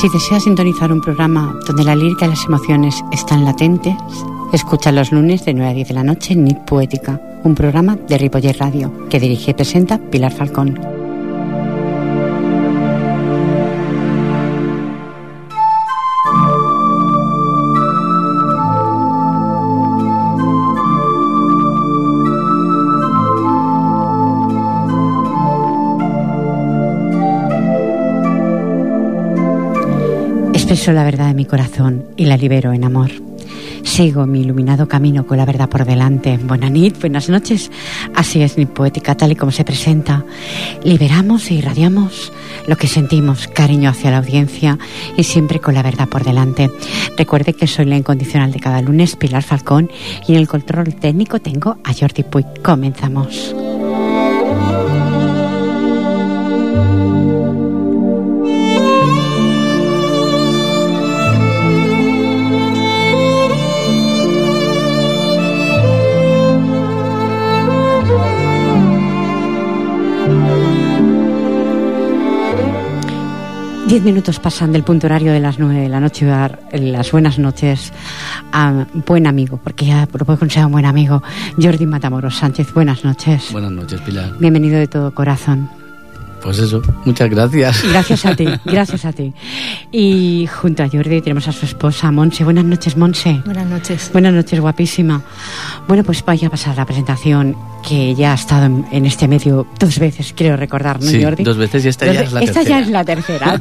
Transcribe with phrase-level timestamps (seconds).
[0.00, 3.94] Si deseas sintonizar un programa donde la lírica y las emociones están latentes,
[4.50, 7.96] escucha los lunes de 9 a 10 de la noche en Nit Poética, un programa
[7.96, 10.99] de Ripoller Radio que dirige y presenta Pilar Falcón.
[30.80, 33.10] Expreso la verdad de mi corazón y la libero en amor.
[33.82, 36.38] Sigo mi iluminado camino con la verdad por delante.
[36.38, 37.70] Buenas buenas noches.
[38.14, 40.24] Así es mi poética, tal y como se presenta.
[40.82, 42.32] Liberamos e irradiamos
[42.66, 44.78] lo que sentimos, cariño hacia la audiencia
[45.18, 46.70] y siempre con la verdad por delante.
[47.14, 49.90] Recuerde que soy la incondicional de cada lunes, Pilar Falcón,
[50.26, 52.46] y en el control técnico tengo a Jordi Puig.
[52.62, 53.54] Comenzamos.
[73.90, 76.24] Diez minutos pasan del punto horario de las nueve de la noche.
[76.24, 77.92] Dar las buenas noches
[78.52, 81.24] a buen amigo, porque ya lo puedo considerar un buen amigo,
[81.60, 82.72] Jordi Matamoros Sánchez.
[82.72, 83.48] Buenas noches.
[83.50, 84.30] Buenas noches, Pilar.
[84.38, 85.68] Bienvenido de todo corazón.
[86.40, 87.82] Pues eso, muchas gracias.
[87.82, 89.34] Gracias a ti, gracias a ti.
[89.90, 92.44] Y junto a Jordi tenemos a su esposa, Monse.
[92.44, 93.42] Buenas noches, Monse.
[93.44, 94.08] Buenas noches.
[94.12, 95.20] Buenas noches, guapísima.
[95.88, 99.98] Bueno, pues vaya a pasar la presentación que ya ha estado en, este medio dos
[99.98, 101.42] veces, quiero recordar, ¿no, sí, Jordi?
[101.42, 102.78] dos veces y esta ya es la esta tercera.
[102.78, 103.60] ya es la tercera.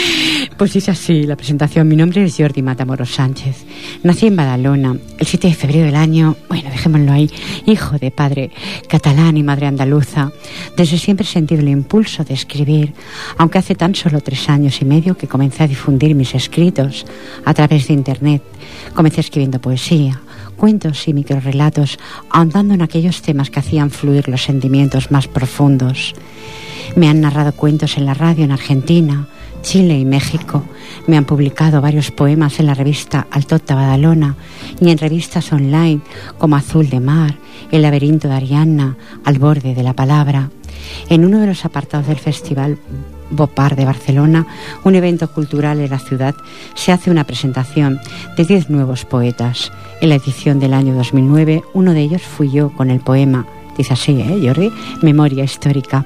[0.56, 1.88] pues es así, la presentación.
[1.88, 3.64] Mi nombre es Jordi Matamoros Sánchez.
[4.02, 7.30] Nací en Badalona el 7 de febrero del año, bueno, dejémoslo ahí,
[7.66, 8.50] hijo de padre
[8.88, 10.30] catalán y madre andaluza.
[10.76, 12.94] Desde siempre he sentido el impulso de escribir,
[13.38, 17.06] aunque hace tan solo tres años y medio que comencé a difundir mis escritos
[17.44, 18.42] a través de Internet.
[18.94, 20.20] Comencé escribiendo poesía,
[20.60, 21.98] cuentos y microrelatos,
[22.28, 26.14] ahondando en aquellos temas que hacían fluir los sentimientos más profundos.
[26.96, 29.26] Me han narrado cuentos en la radio en Argentina,
[29.62, 30.62] Chile y México.
[31.06, 34.36] Me han publicado varios poemas en la revista Altota Badalona
[34.82, 36.02] y en revistas online
[36.36, 37.36] como Azul de Mar,
[37.70, 40.50] El laberinto de Arianna, Al borde de la palabra.
[41.08, 42.76] En uno de los apartados del festival
[43.30, 44.46] Bopar de Barcelona,
[44.84, 46.34] un evento cultural en la ciudad,
[46.74, 48.00] se hace una presentación
[48.36, 49.72] de 10 nuevos poetas.
[50.00, 53.46] En la edición del año 2009, uno de ellos fui yo con el poema
[53.80, 54.70] Dice así, ¿eh, Jordi?
[55.00, 56.04] Memoria histórica.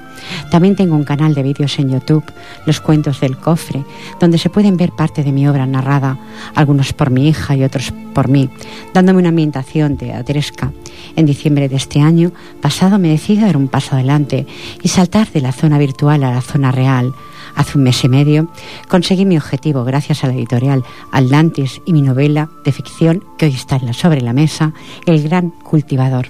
[0.49, 2.23] También tengo un canal de vídeos en YouTube,
[2.67, 3.83] Los Cuentos del Cofre,
[4.21, 6.17] donde se pueden ver parte de mi obra narrada,
[6.55, 8.49] algunos por mi hija y otros por mí,
[8.93, 10.71] dándome una ambientación teatresca.
[11.17, 12.31] En diciembre de este año
[12.61, 14.47] pasado me decido dar un paso adelante
[14.81, 17.13] y saltar de la zona virtual a la zona real.
[17.57, 18.51] Hace un mes y medio
[18.89, 20.83] conseguí mi objetivo gracias a la editorial
[21.13, 24.73] Atlantis y mi novela de ficción que hoy está sobre la mesa,
[25.07, 26.29] El Gran Cultivador.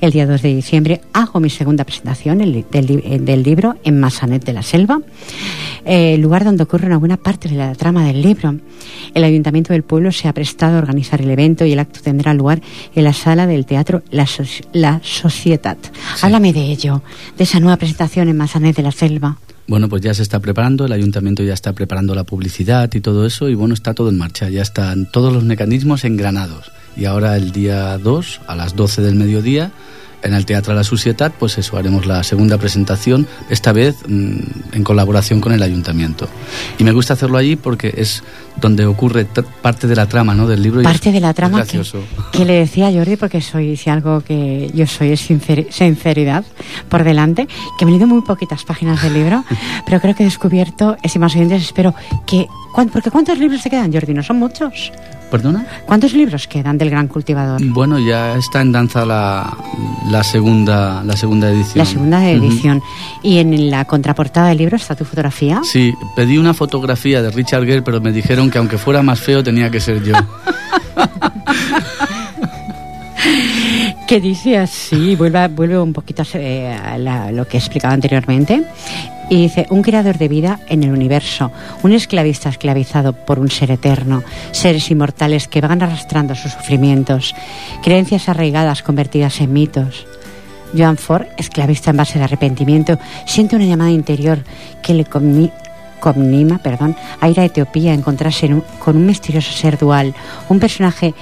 [0.00, 4.44] El día 2 de diciembre hago mi segunda presentación del, del, del libro en Massanet
[4.44, 5.00] de la Selva,
[5.84, 8.54] eh, lugar donde ocurre una buena parte de la trama del libro.
[9.14, 12.34] El Ayuntamiento del Pueblo se ha prestado a organizar el evento y el acto tendrá
[12.34, 12.60] lugar
[12.94, 14.42] en la sala del teatro La, so
[14.72, 15.78] la Societat.
[15.84, 16.26] Sí.
[16.26, 17.02] Háblame de ello,
[17.36, 19.38] de esa nueva presentación en Massanet de la Selva.
[19.68, 23.26] Bueno, pues ya se está preparando, el ayuntamiento ya está preparando la publicidad y todo
[23.26, 26.72] eso, y bueno, está todo en marcha, ya están todos los mecanismos engranados.
[26.96, 29.70] Y ahora el día 2, a las 12 del mediodía,
[30.22, 34.38] en el Teatro de la Societat, pues eso, haremos la segunda presentación, esta vez mmm,
[34.72, 36.28] en colaboración con el ayuntamiento.
[36.78, 38.22] Y me gusta hacerlo allí porque es
[38.60, 39.26] donde ocurre
[39.62, 40.46] parte de la trama ¿no?
[40.46, 40.82] del libro.
[40.82, 41.80] Parte y es, de la trama que,
[42.32, 46.44] que, le decía a Jordi, porque soy, si algo que yo soy es sincer, sinceridad
[46.88, 47.46] por delante,
[47.78, 49.44] que me he leído muy poquitas páginas del libro,
[49.86, 51.94] pero creo que he descubierto, estimados oyentes, espero
[52.26, 52.46] que...
[52.92, 54.14] Porque ¿cuántos libros te quedan, Jordi?
[54.14, 54.92] ¿No son muchos?
[55.30, 55.66] ¿Perdona?
[55.84, 57.60] ¿Cuántos libros quedan del Gran Cultivador?
[57.62, 59.54] Bueno, ya está en danza la,
[60.10, 61.78] la segunda la segunda edición.
[61.78, 62.78] La segunda edición.
[62.78, 63.20] Uh -huh.
[63.22, 65.60] ¿Y en la contraportada del libro está tu fotografía?
[65.64, 69.44] Sí, pedí una fotografía de Richard Gere, pero me dijeron que aunque fuera más feo
[69.44, 70.14] tenía que ser yo.
[74.08, 78.64] que dice así, vuelve, vuelve un poquito a, a la, lo que he explicado anteriormente.
[79.30, 81.52] Y dice, un creador de vida en el universo,
[81.82, 84.22] un esclavista esclavizado por un ser eterno,
[84.52, 87.34] seres inmortales que van arrastrando sus sufrimientos,
[87.82, 90.06] creencias arraigadas convertidas en mitos.
[90.76, 94.44] Joan Ford, esclavista en base de arrepentimiento, siente una llamada interior
[94.82, 95.50] que le comni
[96.00, 98.48] Comnima, perdón, a ir a Etiopía a encontrarse
[98.78, 100.14] con un misterioso ser dual,
[100.48, 101.12] un personaje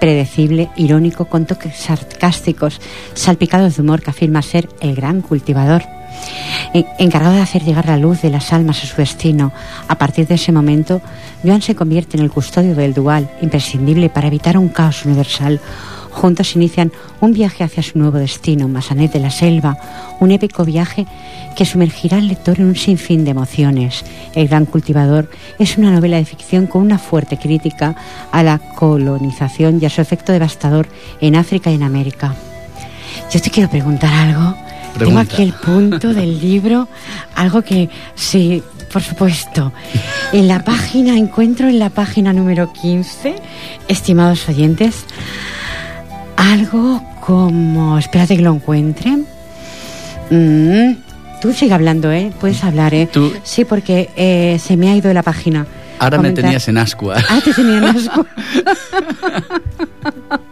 [0.00, 2.80] predecible, irónico, con toques sarcásticos,
[3.14, 5.82] salpicados de humor que afirma ser el gran cultivador
[6.72, 9.52] encargado de hacer llegar la luz de las almas a su destino.
[9.88, 11.00] A partir de ese momento,
[11.44, 15.60] Joan se convierte en el custodio del dual, imprescindible para evitar un caos universal.
[16.10, 16.90] Juntos inician
[17.20, 19.78] un viaje hacia su nuevo destino, Masanet de la Selva,
[20.18, 21.06] un épico viaje
[21.54, 24.04] que sumergirá al lector en un sinfín de emociones.
[24.34, 27.94] El Gran Cultivador es una novela de ficción con una fuerte crítica
[28.32, 30.88] a la colonización y a su efecto devastador
[31.20, 32.34] en África y en América.
[33.30, 34.67] Yo te quiero preguntar algo.
[34.98, 36.88] Tengo aquí el punto del libro,
[37.34, 38.62] algo que sí,
[38.92, 39.72] por supuesto.
[40.32, 43.34] En la página, encuentro en la página número 15,
[43.88, 45.04] estimados oyentes,
[46.36, 49.18] algo como, espérate que lo encuentre.
[50.30, 50.96] Mm,
[51.40, 52.32] tú sigue hablando, ¿eh?
[52.40, 53.08] Puedes hablar, ¿eh?
[53.42, 55.66] Sí, porque eh, se me ha ido de la página.
[55.98, 57.16] Ahora me tenías en ascua.
[57.28, 58.26] Ah, te tenía en ascua.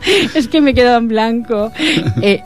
[0.34, 1.72] es que me he quedado en blanco.
[2.22, 2.42] Eh,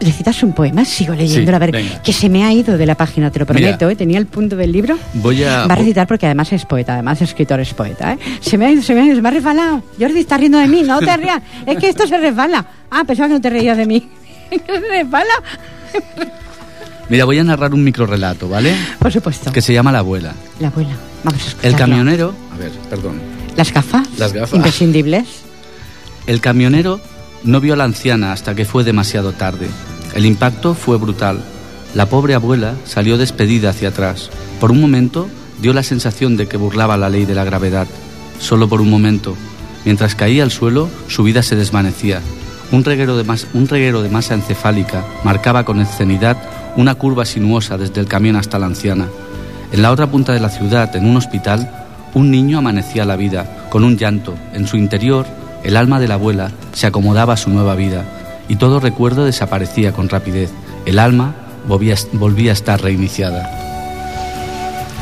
[0.00, 3.30] recitas un poema, sigo leyendo, a ver, que se me ha ido de la página,
[3.30, 3.96] te lo prometo, ¿eh?
[3.96, 4.98] tenía el punto del libro.
[5.14, 5.66] Voy a...
[5.66, 8.18] Va a recitar porque además es poeta, además escritor es poeta, ¿eh?
[8.40, 9.82] Se me ha ido, se me ha ido, se me ha resbalado.
[9.98, 12.64] Jordi está riendo de mí, no te rías, es que esto se resbala.
[12.90, 14.08] Ah, pensaba que no te reías de mí.
[14.50, 15.34] se resbala?
[17.08, 18.74] Mira, voy a narrar un microrelato, ¿vale?
[18.98, 19.52] Por supuesto.
[19.52, 20.34] Que se llama La abuela.
[20.58, 21.70] La abuela, vamos a escucharlo.
[21.70, 23.20] El camionero, a ver, perdón.
[23.56, 24.06] Las gafas.
[24.18, 24.54] Las gafas.
[24.54, 25.26] Imprescindibles.
[26.26, 27.00] El camionero
[27.44, 29.68] no vio a la anciana hasta que fue demasiado tarde.
[30.14, 31.40] El impacto fue brutal.
[31.94, 34.30] La pobre abuela salió despedida hacia atrás.
[34.60, 35.28] Por un momento
[35.60, 37.86] dio la sensación de que burlaba la ley de la gravedad.
[38.38, 39.36] Solo por un momento.
[39.84, 42.20] Mientras caía al suelo, su vida se desvanecía.
[42.72, 46.36] Un reguero de, un reguero de masa encefálica marcaba con escenidad
[46.76, 49.08] una curva sinuosa desde el camión hasta la anciana.
[49.70, 53.68] En la otra punta de la ciudad, en un hospital, un niño amanecía la vida,
[53.70, 54.34] con un llanto.
[54.52, 55.26] En su interior,
[55.64, 58.04] el alma de la abuela se acomodaba a su nueva vida
[58.48, 60.50] y todo recuerdo desaparecía con rapidez.
[60.86, 61.34] El alma
[61.66, 63.50] volvía, volvía a estar reiniciada.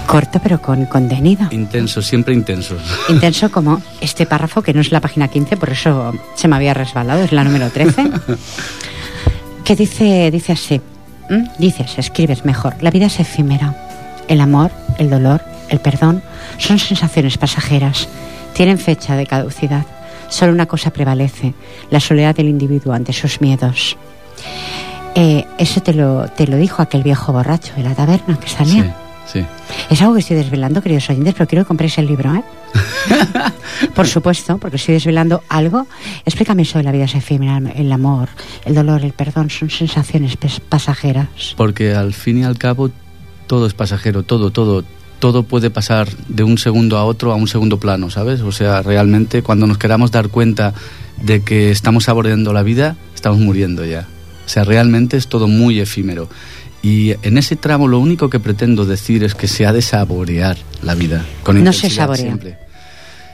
[0.07, 1.49] Corto pero con contenido.
[1.51, 2.77] Intenso, siempre intenso.
[3.09, 6.75] Intenso como este párrafo, que no es la página 15, por eso se me había
[6.75, 8.11] resbalado, es la número 13,
[9.65, 10.81] que dice, dice así,
[11.59, 13.75] dices, escribes mejor, la vida es efímera.
[14.29, 16.23] El amor, el dolor, el perdón
[16.59, 18.09] son sensaciones pasajeras,
[18.55, 19.85] tienen fecha de caducidad.
[20.33, 21.53] Solo una cosa prevalece,
[21.91, 23.99] la soledad del individuo ante sus miedos.
[25.15, 28.97] Eh, eso te lo, te lo dijo aquel viejo borracho de la taberna que salía.
[29.27, 29.47] Sí, sí.
[29.91, 32.43] Es algo que estoy desvelando, queridos oyentes, pero quiero que compréis el libro, ¿eh?
[33.95, 35.87] Por supuesto, porque estoy desvelando algo.
[36.25, 38.31] Explícame eso de la vida es efímera, el amor,
[38.65, 41.29] el dolor, el perdón, son sensaciones pasajeras.
[41.59, 42.91] Porque al fin y al cabo
[43.47, 44.83] todo es pasajero, todo, todo,
[45.23, 48.41] todo puede pasar de un segundo a otro a un segundo plano, ¿sabes?
[48.41, 50.75] O sea, realmente cuando nos queramos dar cuenta
[51.23, 54.09] de que estamos saboreando la vida, estamos muriendo ya.
[54.45, 56.29] O sea, realmente es todo muy efímero.
[56.83, 60.57] Y en ese tramo lo único que pretendo decir es que se ha de saborear
[60.83, 61.25] la vida.
[61.45, 62.37] Con no se saborea.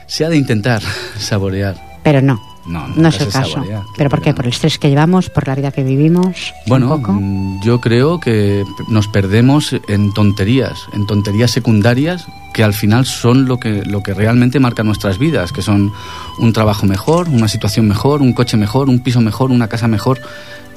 [0.05, 0.83] Se ha de intentar
[1.17, 1.75] saborear.
[2.03, 2.48] Pero no.
[2.65, 3.63] No, no, es el caso.
[3.97, 4.33] ¿Pero por qué?
[4.33, 5.29] ¿Por el estrés que llevamos?
[5.29, 6.53] ¿Por la vida que vivimos?
[6.67, 13.05] Bueno, mm, yo creo que nos perdemos en tonterías, en tonterías secundarias que al final
[13.05, 15.91] son lo que, lo que realmente marca nuestras vidas, que son
[16.39, 20.19] un trabajo mejor, una situación mejor, un coche mejor, un piso mejor, una casa mejor.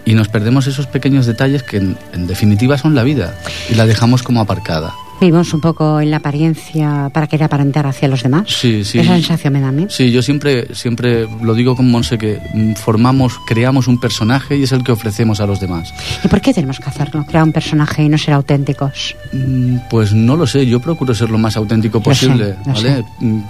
[0.04, 3.34] Y nos perdemos esos pequeños detalles que en definitiva son la vida
[3.70, 4.92] y la dejamos como aparcada.
[5.22, 8.42] Vivimos un poco en la apariencia para querer aparentar hacia los demás.
[8.48, 8.98] Sí, sí.
[8.98, 9.86] Esa sensación me da a mí.
[9.88, 12.40] Sí, yo siempre, siempre lo digo con Monse que
[12.74, 15.94] formamos, creamos un personaje y es el que ofrecemos a los demás.
[16.24, 17.24] ¿Y por qué tenemos que hacerlo?
[17.24, 19.14] Crear un personaje y no ser auténticos.
[19.32, 23.04] Mm, pues no lo sé, yo procuro ser lo más auténtico posible, ¿vale?
[23.20, 23.42] Mm,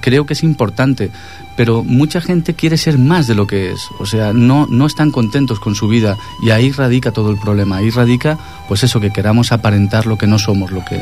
[0.00, 1.10] creo que es importante,
[1.54, 5.10] pero mucha gente quiere ser más de lo que es, o sea, no, no están
[5.10, 9.10] contentos con su vida y ahí radica todo el problema, ahí radica pues eso, que
[9.10, 10.93] queramos aparentar lo que no somos, lo que...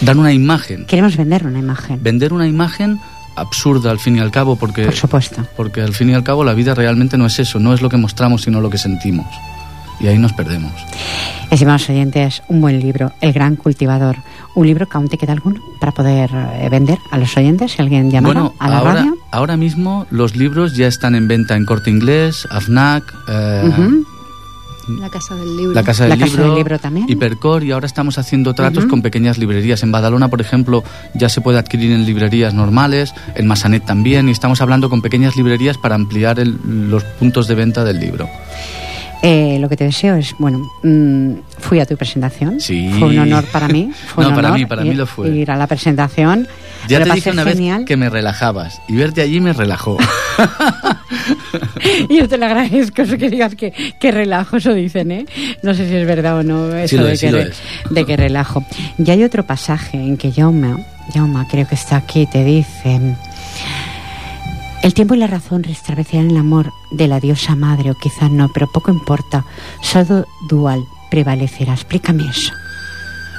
[0.00, 0.86] dar una imagen.
[0.86, 2.02] Queremos vender una imagen.
[2.02, 3.00] Vender una imagen
[3.36, 4.84] absurda al fin y al cabo porque...
[4.84, 5.46] Por supuesto.
[5.56, 7.88] Porque al fin y al cabo la vida realmente no es eso, no es lo
[7.88, 9.26] que mostramos, sino lo que sentimos.
[10.00, 10.72] Y ahí nos perdemos.
[11.50, 14.16] Estimados oyentes, un buen libro, El Gran Cultivador.
[14.54, 17.82] Un libro que aún te queda alguno para poder eh, vender a los oyentes, si
[17.82, 19.16] alguien llama a la ahora, radio.
[19.32, 23.70] Ahora mismo los libros ya están en venta en Corte Inglés, AFNAC, eh,
[24.88, 25.74] La Casa del Libro.
[25.74, 26.18] La Casa del,
[26.54, 27.06] libro, también.
[27.08, 29.82] Hipercor y ahora estamos haciendo tratos con pequeñas librerías.
[29.82, 30.82] En Badalona, por ejemplo,
[31.14, 35.36] ya se puede adquirir en librerías normales, en Masanet también, y estamos hablando con pequeñas
[35.36, 38.28] librerías para ampliar los puntos de venta del libro.
[39.22, 42.60] Eh, lo que te deseo es, bueno, mm, fui a tu presentación.
[42.60, 42.90] Sí.
[42.98, 43.90] Fue un honor para mí.
[44.14, 45.28] Fue no, un para honor mí, para mí lo fue.
[45.30, 46.46] Ir a la presentación.
[46.88, 47.78] Ya te dije pasé una genial.
[47.78, 49.96] vez que me relajabas y verte allí me relajó.
[52.08, 55.26] Y yo te lo agradezco, eso que digas que, que relajo, eso dicen, ¿eh?
[55.62, 57.60] No sé si es verdad o no, eso de, es, que sí lo re- es.
[57.90, 58.64] de que relajo.
[58.98, 63.16] Y hay otro pasaje en que Jaume, Jaume creo que está aquí, te dice...
[64.80, 68.48] El tiempo y la razón restablecerán el amor de la diosa madre, o quizá no,
[68.54, 69.44] pero poco importa.
[69.82, 71.72] Solo dual prevalecerá.
[71.74, 72.52] Explícame eso.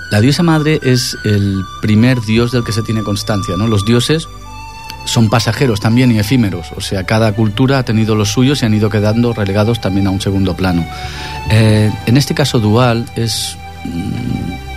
[0.09, 3.67] La diosa madre es el primer dios del que se tiene constancia, ¿no?
[3.67, 4.27] Los dioses
[5.05, 8.73] son pasajeros también y efímeros, o sea, cada cultura ha tenido los suyos y han
[8.73, 10.85] ido quedando relegados también a un segundo plano.
[11.49, 14.69] Eh, en este caso, Dual es mm,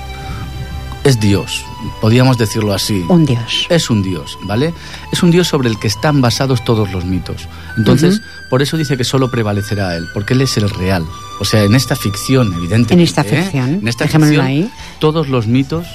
[1.04, 1.64] es Dios,
[2.00, 3.04] podríamos decirlo así.
[3.08, 3.66] Un dios.
[3.68, 4.74] Es un dios, ¿vale?
[5.12, 7.48] Es un dios sobre el que están basados todos los mitos.
[7.76, 8.20] Entonces,
[8.50, 11.04] por eso dice que solo prevalecerá él, porque él es el real.
[11.40, 12.94] O sea, en esta ficción, evidentemente.
[12.94, 13.42] En esta ¿eh?
[13.42, 14.70] ficción, En esta ficción, ahí.
[14.98, 15.86] todos los mitos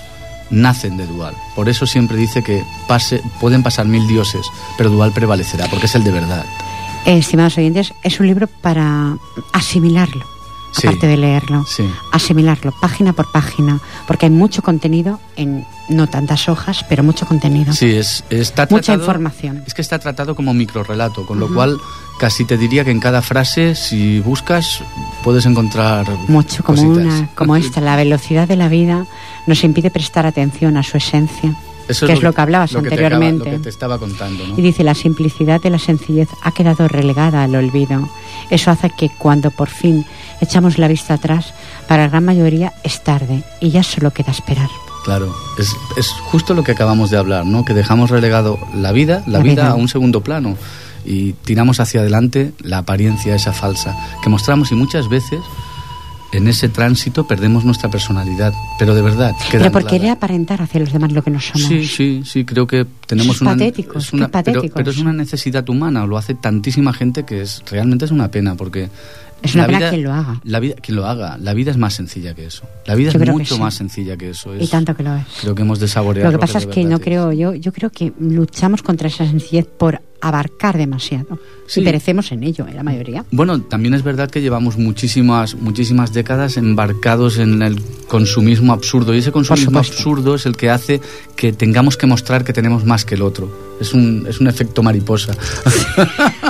[0.49, 1.35] nacen de Dual.
[1.55, 5.95] Por eso siempre dice que pase, pueden pasar mil dioses, pero Dual prevalecerá, porque es
[5.95, 6.45] el de verdad.
[7.05, 9.17] Eh, estimados oyentes, es un libro para
[9.53, 10.25] asimilarlo,
[10.77, 10.87] Sí.
[10.87, 11.65] aparte de leerlo.
[11.65, 11.83] Sí.
[12.11, 17.73] Asimilarlo, página por página, porque hay mucho contenido en no tantas hojas, pero mucho contenido.
[17.73, 19.63] Sí, es, está Mucha tratado- información.
[19.65, 21.77] Es que está tratado como microrelato, con lo cual
[22.19, 24.81] casi te diría que en cada frase, si buscas,
[25.23, 27.13] puedes encontrar Mucho, como, cositas.
[27.19, 29.05] una, como esta, la velocidad de la vida
[29.45, 31.55] nos impide prestar atención a su esencia,
[31.87, 33.51] Eso que es lo que hablabas lo que te acaba- anteriormente.
[33.51, 34.57] lo que te estaba contando, ¿no?
[34.57, 38.09] Y dice, la simplicidad de la sencillez ha quedado relegada al olvido.
[38.49, 40.05] Eso hace que cuando por fin
[40.41, 41.53] echamos la vista atrás,
[41.87, 44.69] para la gran mayoría es tarde y ya solo queda esperar.
[45.05, 47.63] Claro, es, es justo lo que acabamos de hablar, ¿no?
[47.63, 49.69] Que dejamos relegado la vida, la, La vida, vida.
[49.71, 50.57] a un segundo plano
[51.05, 55.39] y tiramos hacia adelante la apariencia esa falsa que mostramos y muchas veces
[56.33, 59.33] en ese tránsito perdemos nuestra personalidad, pero de verdad.
[59.51, 61.67] Pero por querer aparentar hacia los demás lo que no somos.
[61.67, 64.71] Sí, sí, sí, creo que tenemos una, patéticos, es una- qué pero, patéticos.
[64.75, 68.55] pero es una necesidad humana, lo hace tantísima gente que es realmente es una pena
[68.55, 68.89] porque
[69.41, 70.41] Es una la pena vida- quien lo haga.
[70.43, 72.63] La vida, quien lo haga, la vida es más sencilla que eso.
[72.85, 73.61] La vida Yo es mucho sí.
[73.61, 74.55] más sencilla que eso.
[74.55, 75.23] Y tanto que lo es.
[75.41, 77.89] Creo que hemos de saborear Lo que pasa es que no creo, yo, yo creo
[77.91, 81.39] que luchamos contra esa sencillez por abarcar demasiado.
[81.67, 81.81] Sí.
[81.81, 82.73] Y perecemos en ello, ¿eh?
[82.73, 83.25] la mayoría.
[83.31, 89.19] Bueno, también es verdad que llevamos muchísimas, muchísimas décadas embarcados en el consumismo absurdo y
[89.19, 91.01] ese consumismo absurdo es el que hace
[91.35, 93.77] que tengamos que mostrar que tenemos más que el otro.
[93.81, 95.33] Es un, es un efecto mariposa.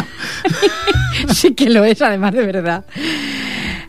[1.33, 2.85] sí que lo es, además de verdad.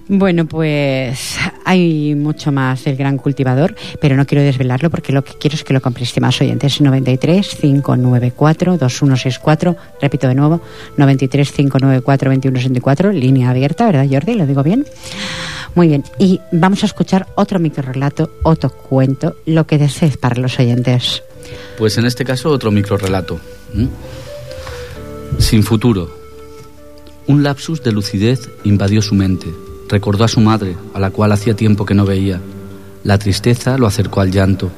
[0.09, 1.37] Bueno, pues
[1.67, 5.65] hay mucho más del gran cultivador, pero no quiero desvelarlo porque lo que quiero es
[5.65, 6.81] que lo compréis, estimados oyentes.
[6.81, 10.63] 93 594 2164, repito de nuevo,
[10.97, 14.35] 93 594 2164, línea abierta, ¿verdad, Jordi?
[14.35, 14.87] ¿Lo digo bien?
[15.75, 20.59] Muy bien, y vamos a escuchar otro microrelato, otro cuento, lo que desees para los
[20.59, 21.23] oyentes.
[21.77, 23.39] Pues en este caso otro microrelato.
[23.75, 23.89] ¿m?
[25.39, 26.11] Sin futuro.
[27.27, 29.68] Un lapsus de lucidez invadió su mente.
[29.89, 32.41] Recordó a su madre, a la cual hacía tiempo que no veía.
[33.05, 34.71] La tristeza lo acercó al llanto.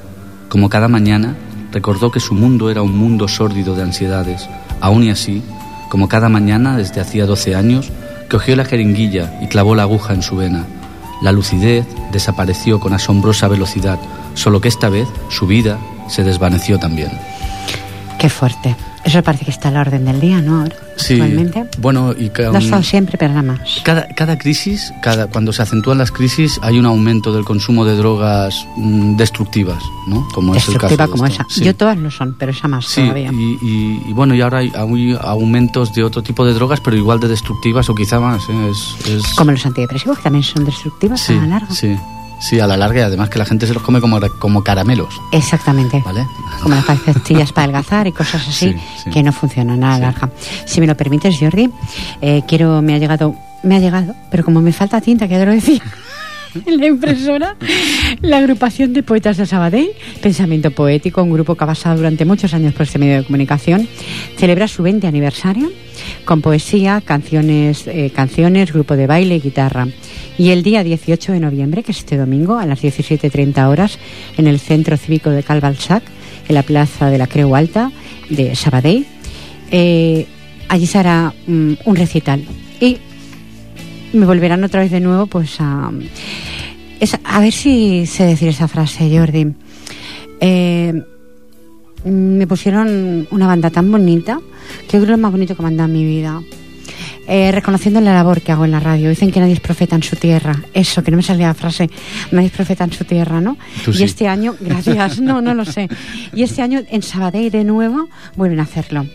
[0.49, 1.37] Como cada mañana,
[1.73, 4.49] recordó que su mundo era un mundo sórdido de ansiedades.
[4.81, 5.43] Aún y así,
[5.89, 7.91] como cada mañana desde hacía 12 años,
[8.31, 10.65] cogió la jeringuilla y clavó la aguja en su vena.
[11.23, 13.99] La lucidez desapareció con asombrosa velocidad,
[14.35, 17.11] solo que esta vez su vida se desvaneció también.
[18.21, 18.77] Qué fuerte.
[19.03, 20.61] Eso parece que está a la orden del día, ¿no?
[20.61, 21.65] Ahora, Sí, actualmente.
[21.79, 23.81] bueno, y ca- No ha estado siempre, pero nada más.
[23.83, 27.97] cada, cada crisis, cada, cuando se acentúan las crisis, hay un aumento del consumo de
[27.97, 30.29] drogas mm, destructivas, ¿no?
[30.35, 31.47] Como es el caso como esa.
[31.49, 31.65] Sí.
[31.65, 33.33] Yo todas lo son, pero esa más Sí, todavía.
[33.33, 36.95] y, y- y bueno, y ahora hay, hay aumentos de otro tipo de drogas, pero
[36.95, 38.43] igual de destructivas o quizá más.
[38.51, 38.71] ¿eh?
[38.71, 41.75] Es, es- Como los antidepresivos, que también son destructivos sí, a la larga.
[41.75, 41.97] sí,
[42.41, 45.15] sí, a la larga y además que la gente se los come como, como caramelos,
[45.33, 46.03] Exactamente.
[46.05, 46.27] ¿vale?
[46.63, 49.11] Como las pastillas para adelgazar y cosas así Sí, sí.
[49.11, 50.31] que no funcionan a la larga.
[50.65, 51.71] Si me lo permites, Jordi,
[52.21, 55.41] eh, quiero, me ha llegado, me ha llegado, pero como me falta tinta, que ya
[55.41, 55.81] te lo decía.
[56.67, 57.57] La impresora,
[58.23, 59.91] la agrupación de poetas de Sabadell,
[60.23, 63.89] Pensamiento Poético, un grupo que ha basado durante muchos años por este medio de comunicación,
[64.37, 65.71] celebra su 20 aniversario
[66.25, 69.87] con poesía, canciones, eh, canciones, grupo de baile y guitarra.
[70.39, 73.99] Y el día 18 de noviembre, que es este domingo, a las 17.30 horas,
[74.37, 76.03] en el Centro Cívico de Calvalsac,
[76.49, 77.93] en la Plaza de la Creu Alta
[78.29, 79.07] de Sabadell,
[79.71, 80.27] eh,
[80.69, 82.43] allí se hará mm, un recital.
[84.13, 85.91] Me volverán otra vez de nuevo, pues a.
[87.25, 89.55] a ver si sé decir esa frase, Jordi.
[90.41, 90.93] Eh,
[92.05, 94.41] me pusieron una banda tan bonita
[94.89, 96.43] que yo creo que es lo más bonito que me han dado en mi vida.
[97.33, 99.09] Eh, reconociendo la labor que hago en la radio.
[99.09, 100.61] Dicen que nadie es profeta en su tierra.
[100.75, 101.89] Eso, que no me salía la frase,
[102.33, 103.57] nadie es profeta en su tierra, ¿no?
[103.87, 105.89] y este año, gracias, no, no lo sé.
[106.35, 109.07] Y este año en Sabadell de nuevo vuelven a hacerlo.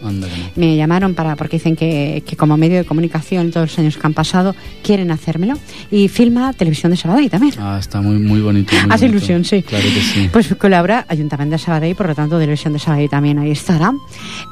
[0.55, 4.07] Me llamaron para porque dicen que, que, como medio de comunicación todos los años que
[4.07, 5.55] han pasado quieren hacérmelo.
[5.91, 7.55] Y filma Televisión de Sabadell también.
[7.60, 8.74] Ah, está muy, muy bonito.
[8.89, 9.62] Hace ilusión, sí.
[9.62, 10.29] Claro que sí.
[10.31, 13.91] Pues colabora Ayuntamiento de Sabadell, por lo tanto Televisión de Sabadell también ahí estará.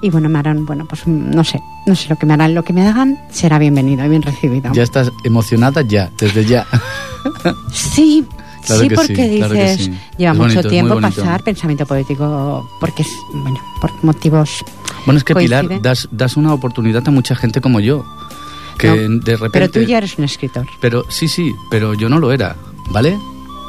[0.01, 2.65] Y bueno, me harán, bueno, pues no sé, no sé lo que me harán, lo
[2.65, 4.71] que me hagan será bienvenido y bien recibido.
[4.73, 6.65] Ya estás emocionada ya, desde ya.
[7.71, 8.25] Sí,
[8.63, 14.63] sí, porque dices, lleva mucho tiempo pasar pensamiento poético, porque es, bueno, por motivos.
[15.05, 18.05] Bueno, es que Pilar, das, das una oportunidad a mucha gente como yo.
[18.77, 19.49] Que de repente.
[19.51, 20.65] Pero tú ya eres un escritor.
[20.81, 22.55] Pero sí, sí, pero yo no lo era,
[22.91, 23.17] ¿vale?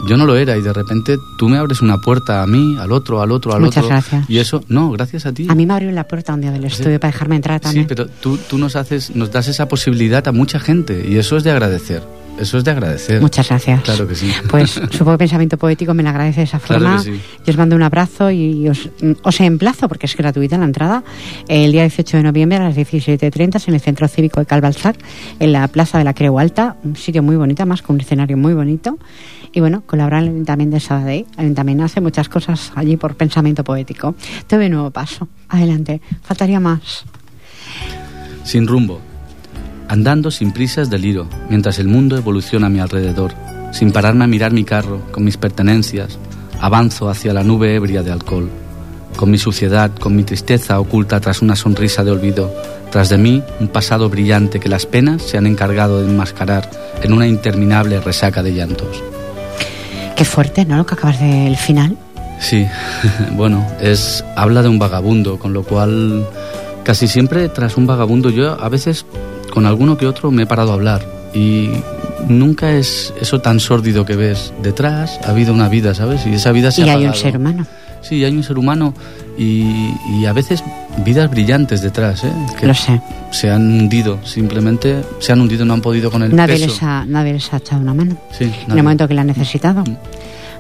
[0.07, 2.93] Yo no lo era y de repente tú me abres una puerta a mí, al
[2.93, 3.97] otro, al otro, al Muchas otro.
[3.97, 4.29] gracias.
[4.29, 5.47] Y eso, no, gracias a ti.
[5.49, 7.85] A mí me abrió la puerta un día del estudio para dejarme entrar también.
[7.85, 11.37] Sí, pero tú, tú nos haces, nos das esa posibilidad a mucha gente y eso
[11.37, 12.03] es de agradecer.
[12.39, 13.21] Eso es de agradecer.
[13.21, 13.81] Muchas gracias.
[13.83, 14.31] Claro que sí.
[14.51, 16.97] Pues supongo pensamiento poético me lo agradece de esa forma.
[16.97, 17.21] Claro que sí.
[17.47, 18.91] Yo os mando un abrazo y os,
[19.23, 21.05] os emplazo, porque es gratuita la entrada,
[21.47, 24.97] el día 18 de noviembre a las 17.30 en el Centro Cívico de Calvalsar,
[25.39, 28.37] en la Plaza de la Creu Alta, un sitio muy bonito, más con un escenario
[28.37, 28.99] muy bonito.
[29.55, 31.27] Y bueno, colaborar el Ayuntamiento de Sabadell.
[31.35, 34.17] El Ayuntamiento hace muchas cosas allí por pensamiento poético.
[34.49, 35.29] Te doy nuevo paso.
[35.49, 36.01] Adelante.
[36.23, 37.05] Faltaría más.
[38.43, 39.01] Sin rumbo.
[39.89, 43.33] Andando sin prisas deliro, mientras el mundo evoluciona a mi alrededor.
[43.73, 46.19] Sin pararme a mirar mi carro, con mis pertenencias,
[46.61, 48.51] avanzo hacia la nube ebria de alcohol.
[49.17, 52.53] Con mi suciedad, con mi tristeza oculta tras una sonrisa de olvido.
[52.91, 56.69] Tras de mí, un pasado brillante que las penas se han encargado de enmascarar
[57.03, 59.03] en una interminable resaca de llantos.
[60.17, 60.77] Qué fuerte, ¿no?
[60.77, 61.97] Lo que acabas del final.
[62.41, 62.67] Sí,
[63.33, 66.27] bueno, es habla de un vagabundo, con lo cual
[66.83, 69.07] casi siempre tras un vagabundo yo a veces
[69.53, 71.03] con alguno que otro me he parado a hablar
[71.33, 71.71] y
[72.29, 74.53] nunca es eso tan sórdido que ves.
[74.63, 76.27] Detrás ha habido una vida, ¿sabes?
[76.27, 77.23] Y esa vida se y ha hay un apagado.
[77.23, 77.67] ser humano.
[78.09, 78.93] Sí, hay un ser humano
[79.39, 80.63] y, y a veces
[81.05, 82.33] vidas brillantes detrás, ¿eh?
[82.61, 83.01] Que Lo sé.
[83.31, 86.67] se han hundido, simplemente se han hundido, no han podido con el Nadie peso.
[86.67, 89.27] les, ha, nadie les ha echado una mano Sí, en el momento que la han
[89.29, 89.83] necesitado.
[89.83, 89.97] Mm.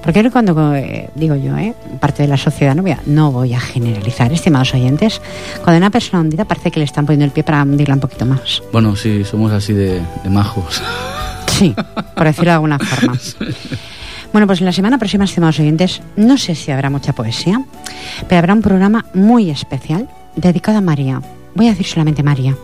[0.02, 3.54] Porque cuando, eh, digo yo, eh, parte de la sociedad, no voy, a, no voy
[3.54, 5.22] a generalizar, estimados oyentes,
[5.62, 8.26] cuando una persona hundida parece que le están poniendo el pie para hundirla un poquito
[8.26, 8.62] más.
[8.70, 10.82] Bueno, sí, somos así de, de majos.
[11.46, 11.74] Sí,
[12.14, 13.14] por decirlo de alguna forma.
[14.34, 17.64] Bueno, pues en la semana próxima, estimados oyentes, no sé si habrá mucha poesía,
[18.28, 21.22] pero habrá un programa muy especial dedicado a María.
[21.54, 22.56] Voy a decir solamente María.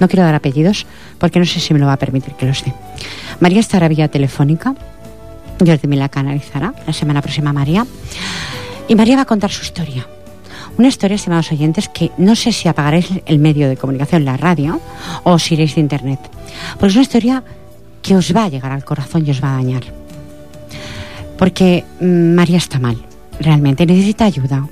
[0.00, 0.86] No quiero dar apellidos
[1.18, 2.72] porque no sé si me lo va a permitir que los dé.
[3.38, 4.74] María estará vía telefónica.
[5.58, 7.86] Jordi me la canalizará la semana próxima María.
[8.88, 10.06] Y María va a contar su historia.
[10.78, 14.80] Una historia, estimados oyentes, que no sé si apagaréis el medio de comunicación, la radio,
[15.24, 16.20] o si iréis de internet.
[16.78, 17.44] Porque es una historia
[18.00, 19.99] que os va a llegar al corazón y os va a dañar.
[21.40, 22.98] Porque mm, María está mal,
[23.40, 24.68] realmente, necesita ayuda.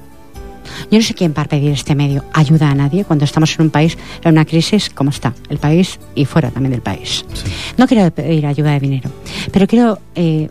[0.90, 3.70] Yo no sé quién para pedir este medio ayuda a nadie cuando estamos en un
[3.70, 7.24] país, en una crisis como está, el país y fuera también del país.
[7.32, 7.50] Sí.
[7.78, 9.10] No quiero pedir ayuda de dinero,
[9.50, 10.50] pero quiero eh,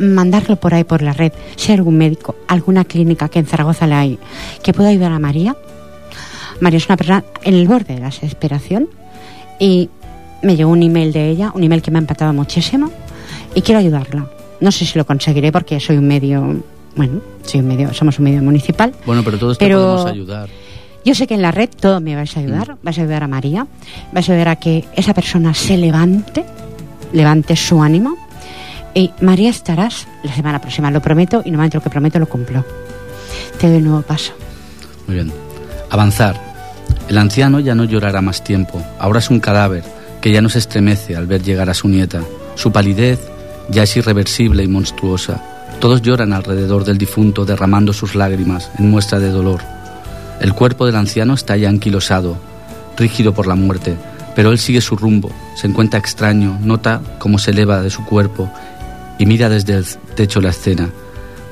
[0.00, 1.32] mandarlo por ahí por la red.
[1.54, 4.18] Si hay algún médico, alguna clínica que en Zaragoza la hay,
[4.64, 5.56] que pueda ayudar a María.
[6.60, 8.88] María es una persona en el borde de la desesperación
[9.60, 9.90] y
[10.42, 12.90] me llegó un email de ella, un email que me ha empatado muchísimo
[13.54, 14.26] y quiero ayudarla.
[14.60, 16.62] No sé si lo conseguiré porque soy un medio,
[16.94, 18.92] bueno, soy un medio, somos un medio municipal.
[19.04, 20.48] Bueno, pero todos te podemos ayudar.
[21.04, 23.28] Yo sé que en la red todo me vais a ayudar, vais a ayudar a
[23.28, 23.66] María,
[24.12, 26.44] vais a ayudar a que esa persona se levante,
[27.12, 28.16] levante su ánimo.
[28.92, 32.64] Y María estarás la semana próxima, lo prometo, y normalmente lo que prometo lo cumplo.
[33.60, 34.32] Te doy un nuevo paso.
[35.06, 35.32] Muy bien.
[35.90, 36.40] Avanzar.
[37.08, 38.82] El anciano ya no llorará más tiempo.
[38.98, 39.84] Ahora es un cadáver
[40.20, 42.22] que ya no se estremece al ver llegar a su nieta.
[42.56, 43.20] Su palidez
[43.68, 45.42] ya es irreversible y monstruosa.
[45.80, 49.60] Todos lloran alrededor del difunto derramando sus lágrimas en muestra de dolor.
[50.40, 52.36] El cuerpo del anciano está ya anquilosado,
[52.96, 53.96] rígido por la muerte,
[54.34, 58.50] pero él sigue su rumbo, se encuentra extraño, nota cómo se eleva de su cuerpo
[59.18, 60.90] y mira desde el techo la escena.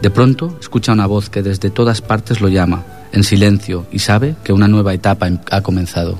[0.02, 4.34] De pronto escucha una voz que desde todas partes lo llama, en silencio, y sabe
[4.42, 6.18] que una nueva etapa ha comenzado.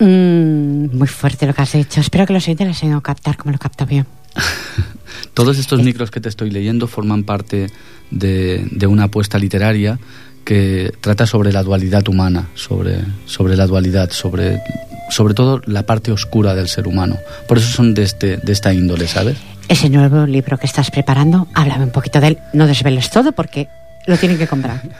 [0.00, 2.00] Mm, muy fuerte lo que has dicho.
[2.00, 4.06] Espero que los oyentes lo hayan captar como lo capto bien.
[5.34, 7.68] Todos estos micros que te estoy leyendo forman parte
[8.10, 9.98] de, de una apuesta literaria
[10.44, 14.60] que trata sobre la dualidad humana, sobre, sobre la dualidad, sobre,
[15.10, 17.18] sobre todo la parte oscura del ser humano.
[17.46, 19.36] Por eso son de, este, de esta índole, ¿sabes?
[19.68, 22.38] Ese nuevo libro que estás preparando, háblame un poquito de él.
[22.54, 23.68] No desveles todo porque
[24.06, 24.82] lo tienen que comprar.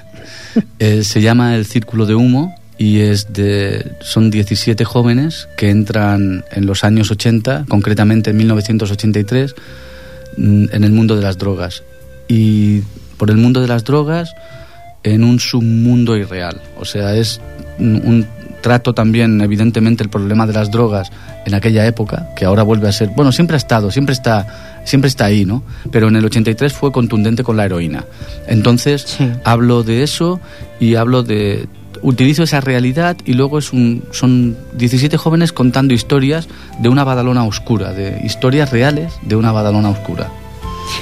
[0.80, 6.46] Eh, se llama El Círculo de Humo y es de, son 17 jóvenes que entran
[6.50, 9.54] en los años 80, concretamente en 1983,
[10.38, 11.82] mm, en el mundo de las drogas.
[12.26, 12.80] Y
[13.18, 14.34] por el mundo de las drogas
[15.02, 16.58] en un submundo irreal.
[16.78, 17.42] O sea, es
[17.78, 18.26] un
[18.62, 21.12] trato también, evidentemente, el problema de las drogas
[21.44, 25.08] en aquella época, que ahora vuelve a ser, bueno, siempre ha estado, siempre está, siempre
[25.08, 25.62] está ahí, ¿no?
[25.90, 28.06] Pero en el 83 fue contundente con la heroína.
[28.46, 30.40] Entonces, hablo de eso
[30.78, 31.68] y hablo de
[32.02, 37.44] utilizo esa realidad y luego es un, son 17 jóvenes contando historias de una Badalona
[37.44, 40.28] oscura, de historias reales de una Badalona oscura.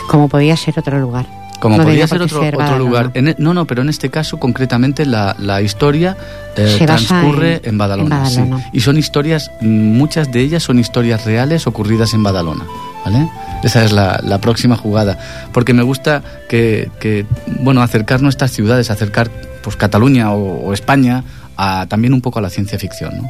[0.08, 1.26] Como podía ser otro lugar.
[1.60, 3.10] Como podría ser otro, otro lugar.
[3.14, 6.16] E, no, no, pero en este caso, concretamente, la, la historia
[6.56, 8.28] eh, transcurre en, Badalona.
[8.72, 12.64] Y son historias, muchas de ellas son historias reales ocurridas en Badalona.
[13.04, 13.28] ¿Vale?
[13.62, 15.18] Esa es la, la próxima jugada.
[15.52, 17.26] Porque me gusta que, que,
[17.60, 19.30] bueno, acercar nuestras ciudades, acercar
[19.62, 21.24] pues Cataluña o, España
[21.56, 23.28] a, también un poco a la ciencia ficción, ¿no?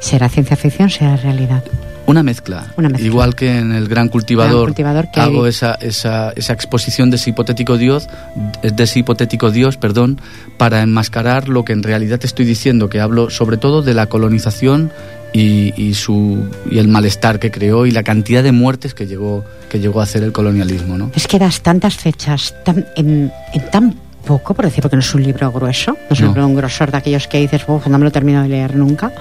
[0.00, 1.62] ¿Será ciencia ficción, será realidad?
[2.06, 2.74] Una mezcla.
[2.98, 4.74] Igual que en el Gran Cultivador,
[5.14, 8.08] hago esa, esa, esa, exposición de ese hipotético Dios,
[8.62, 10.20] de ese hipotético Dios, perdón,
[10.58, 14.90] para enmascarar lo que en realidad estoy diciendo, que hablo sobre todo de la colonización
[15.32, 19.44] y, y, su, y el malestar que creó y la cantidad de muertes que llegó,
[19.70, 20.98] que llegó a hacer el colonialismo.
[20.98, 21.10] ¿no?
[21.14, 23.94] Es que das tantas fechas tan, en, en tan
[24.26, 26.90] poco, por decir, porque no es un libro grueso, no es un libro un grosor
[26.90, 29.12] de aquellos que dices, no me lo termino de leer nunca.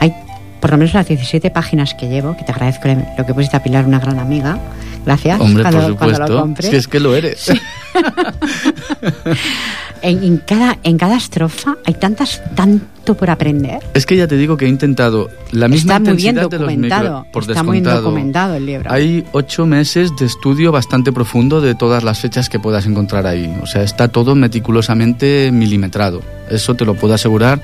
[0.00, 0.14] Hay
[0.60, 3.62] por lo menos las 17 páginas que llevo, que te agradezco lo que pusiste a
[3.62, 4.58] Pilar, una gran amiga.
[5.04, 5.40] Gracias.
[5.40, 6.46] Hombre, cuando, por supuesto.
[6.46, 7.52] lo Si es que lo eres.
[10.02, 13.80] en, cada, en cada estrofa hay tantas, tanto por aprender.
[13.94, 17.44] Es que ya te digo que he intentado la misma está muy bien documentado, por
[17.44, 18.92] Está muy bien documentado el libro.
[18.92, 23.54] Hay ocho meses de estudio bastante profundo de todas las fechas que puedas encontrar ahí.
[23.62, 26.22] O sea, está todo meticulosamente milimetrado.
[26.50, 27.60] Eso te lo puedo asegurar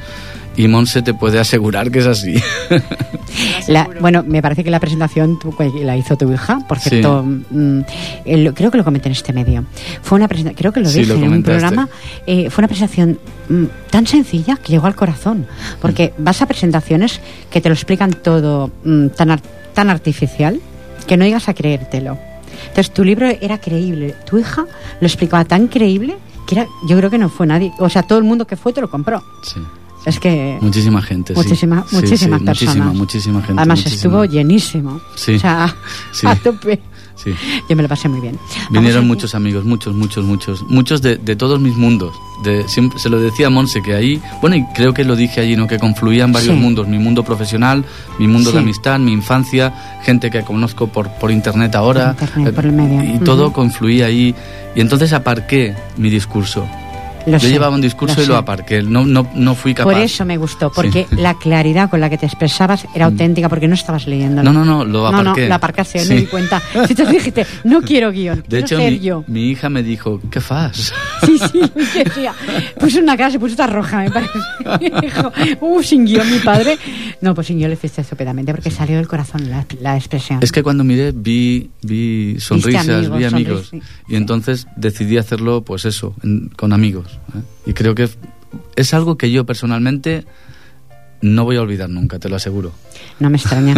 [0.56, 2.34] y Monse te puede asegurar que es así.
[4.00, 5.38] bueno, me parece que la presentación
[5.82, 7.80] la hizo tu hija, por cierto, mm,
[8.54, 9.64] creo que lo comenté en este medio.
[10.02, 11.88] Fue una presentación, creo que lo dije en un programa,
[12.26, 15.46] eh, fue una presentación mm, tan sencilla que llegó al corazón,
[15.80, 16.24] porque mm.
[16.24, 18.70] vas a presentaciones que te lo explican todo
[19.16, 19.40] tan,
[19.74, 20.60] tan artificial
[21.06, 22.18] que no llegas a creértelo.
[22.68, 24.64] Entonces tu libro era creíble, tu hija
[25.00, 28.18] lo explicaba tan creíble que era, yo creo que no fue nadie, o sea, todo
[28.18, 29.22] el mundo que fue te lo compró.
[29.42, 29.60] Sí.
[30.04, 30.58] Es que...
[30.60, 31.96] Muchísima gente, muchísima, sí.
[31.96, 32.76] Muchísimas sí, personas.
[32.76, 33.60] Muchísima, muchísima gente.
[33.60, 35.00] Además estuvo llenísimo.
[35.16, 35.36] Sí.
[35.36, 35.74] O sea,
[36.24, 36.80] a tope.
[37.16, 37.32] Sí.
[37.68, 38.38] Yo me lo pasé muy bien.
[38.70, 40.62] Vinieron muchos amigos, muchos, muchos, muchos.
[40.68, 42.14] Muchos de, de, todos mis mundos.
[42.42, 45.40] De, siempre, se lo decía a Monse que ahí, bueno, y creo que lo dije
[45.40, 45.66] allí, ¿no?
[45.66, 46.86] Que confluían varios mundos.
[46.86, 47.84] Mi mundo profesional,
[48.18, 52.14] mi mundo de amistad, mi infancia, gente que conozco por, por internet ahora.
[52.14, 53.14] Por internet, por el medio.
[53.14, 54.34] Y todo confluía ahí.
[54.74, 56.66] Y entonces aparqué mi discurso
[57.26, 59.92] yo llevaba un discurso y lo aparqué, no, no, no fui capaz.
[59.92, 63.12] Por eso me gustó, porque la claridad con la que te expresabas era mm.
[63.12, 64.42] auténtica, porque no estabas leyendo.
[64.42, 65.24] No, no, no, lo aparqué.
[65.24, 66.62] No, no, lo aparcaste, me di cuenta.
[66.86, 69.24] Si te dijiste, no quiero guion, De hecho, mi, yo.
[69.26, 70.92] mi hija me dijo, ¿qué fas?
[71.24, 71.60] Sí, sí,
[72.04, 72.34] decía.
[72.78, 74.38] Puso una cara, se puso esta roja, me parece.
[75.02, 76.78] dijo, uh, sin guion mi padre.
[77.20, 80.40] No, pues sin guion le hiciste estupendamente, porque salió del corazón la, la, expresión.
[80.42, 83.70] Es que cuando miré, vi, vi sonrisas, vi amigos.
[84.08, 86.14] y entonces decidí hacerlo, pues eso,
[86.56, 87.13] con amigos.
[87.34, 87.42] ¿Eh?
[87.66, 88.08] Y creo que
[88.76, 90.24] es algo que yo personalmente
[91.20, 92.72] no voy a olvidar nunca, te lo aseguro.
[93.18, 93.74] No me extraña,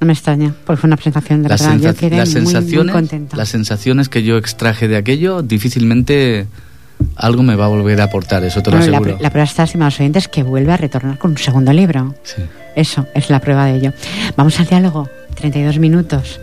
[0.00, 1.78] no me extraña, porque fue una presentación de las verdad.
[1.78, 3.36] Yo quedé las sensaciones, muy, contenta.
[3.36, 6.46] Las sensaciones que yo extraje de aquello, difícilmente
[7.16, 9.12] algo me va a volver a aportar, eso te lo aseguro.
[9.16, 12.14] La, la prueba está, estimados oyentes, que vuelve a retornar con un segundo libro.
[12.24, 12.42] Sí.
[12.74, 13.92] Eso es la prueba de ello.
[14.36, 16.40] Vamos al diálogo, 32 minutos.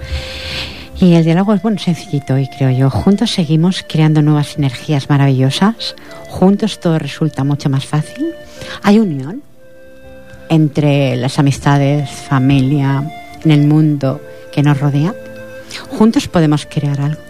[1.01, 2.89] Y el diálogo es bueno, sencillito y creo yo.
[2.89, 5.95] Juntos seguimos creando nuevas energías maravillosas.
[6.27, 8.33] Juntos todo resulta mucho más fácil.
[8.83, 9.41] Hay unión
[10.49, 13.03] entre las amistades, familia,
[13.43, 14.19] en el mundo
[14.51, 15.13] que nos rodea.
[15.89, 17.21] Juntos podemos crear algo.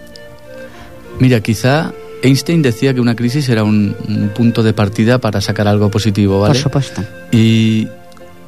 [1.20, 5.68] Mira, quizá Einstein decía que una crisis era un, un punto de partida para sacar
[5.68, 6.54] algo positivo, ¿vale?
[6.54, 7.04] Por supuesto.
[7.30, 7.86] Y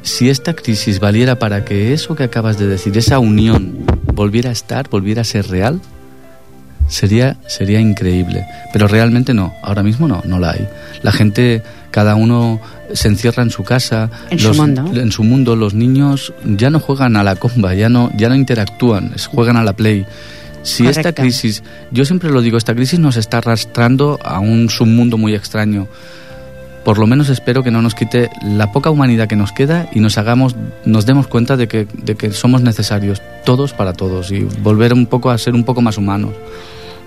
[0.03, 3.79] si esta crisis valiera para que eso que acabas de decir, esa unión,
[4.15, 5.81] volviera a estar, volviera a ser real,
[6.89, 8.45] sería, sería increíble.
[8.73, 10.69] Pero realmente no, ahora mismo no, no la hay.
[11.03, 12.61] La gente, cada uno
[12.93, 14.91] se encierra en su casa, en su mundo.
[14.95, 18.35] En su mundo, los niños ya no juegan a la comba, ya no, ya no
[18.35, 20.05] interactúan, juegan a la play.
[20.63, 25.19] Si esta crisis, yo siempre lo digo, esta crisis nos está arrastrando a un submundo
[25.19, 25.89] muy extraño
[26.85, 30.01] por lo menos espero que no nos quite la poca humanidad que nos queda y
[30.01, 34.41] nos hagamos, nos demos cuenta de que, de que somos necesarios todos para todos y
[34.41, 36.33] volver un poco a ser un poco más humanos.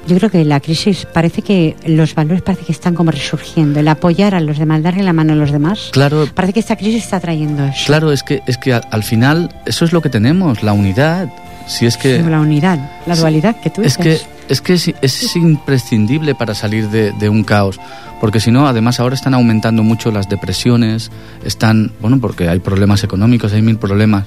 [0.08, 3.80] Yo creo que la crisis parece que los valores parece que están como resurgiendo.
[3.80, 5.90] El apoyar a los demás, darle la mano a los demás.
[5.92, 6.28] Claro.
[6.34, 7.88] Parece que esta crisis está trayendo eso.
[7.88, 11.28] Claro, es que, es que al final eso es lo que tenemos, la unidad.
[11.68, 12.22] Si es que.
[12.22, 17.12] la unidad, la dualidad que tú es Que, es que es, imprescindible para salir de,
[17.14, 17.80] de un caos.
[18.22, 21.12] Porque si no, además ahora están aumentando mucho las depresiones,
[21.44, 21.92] están.
[22.00, 24.26] Bueno, porque hay problemas económicos, hay mil problemas.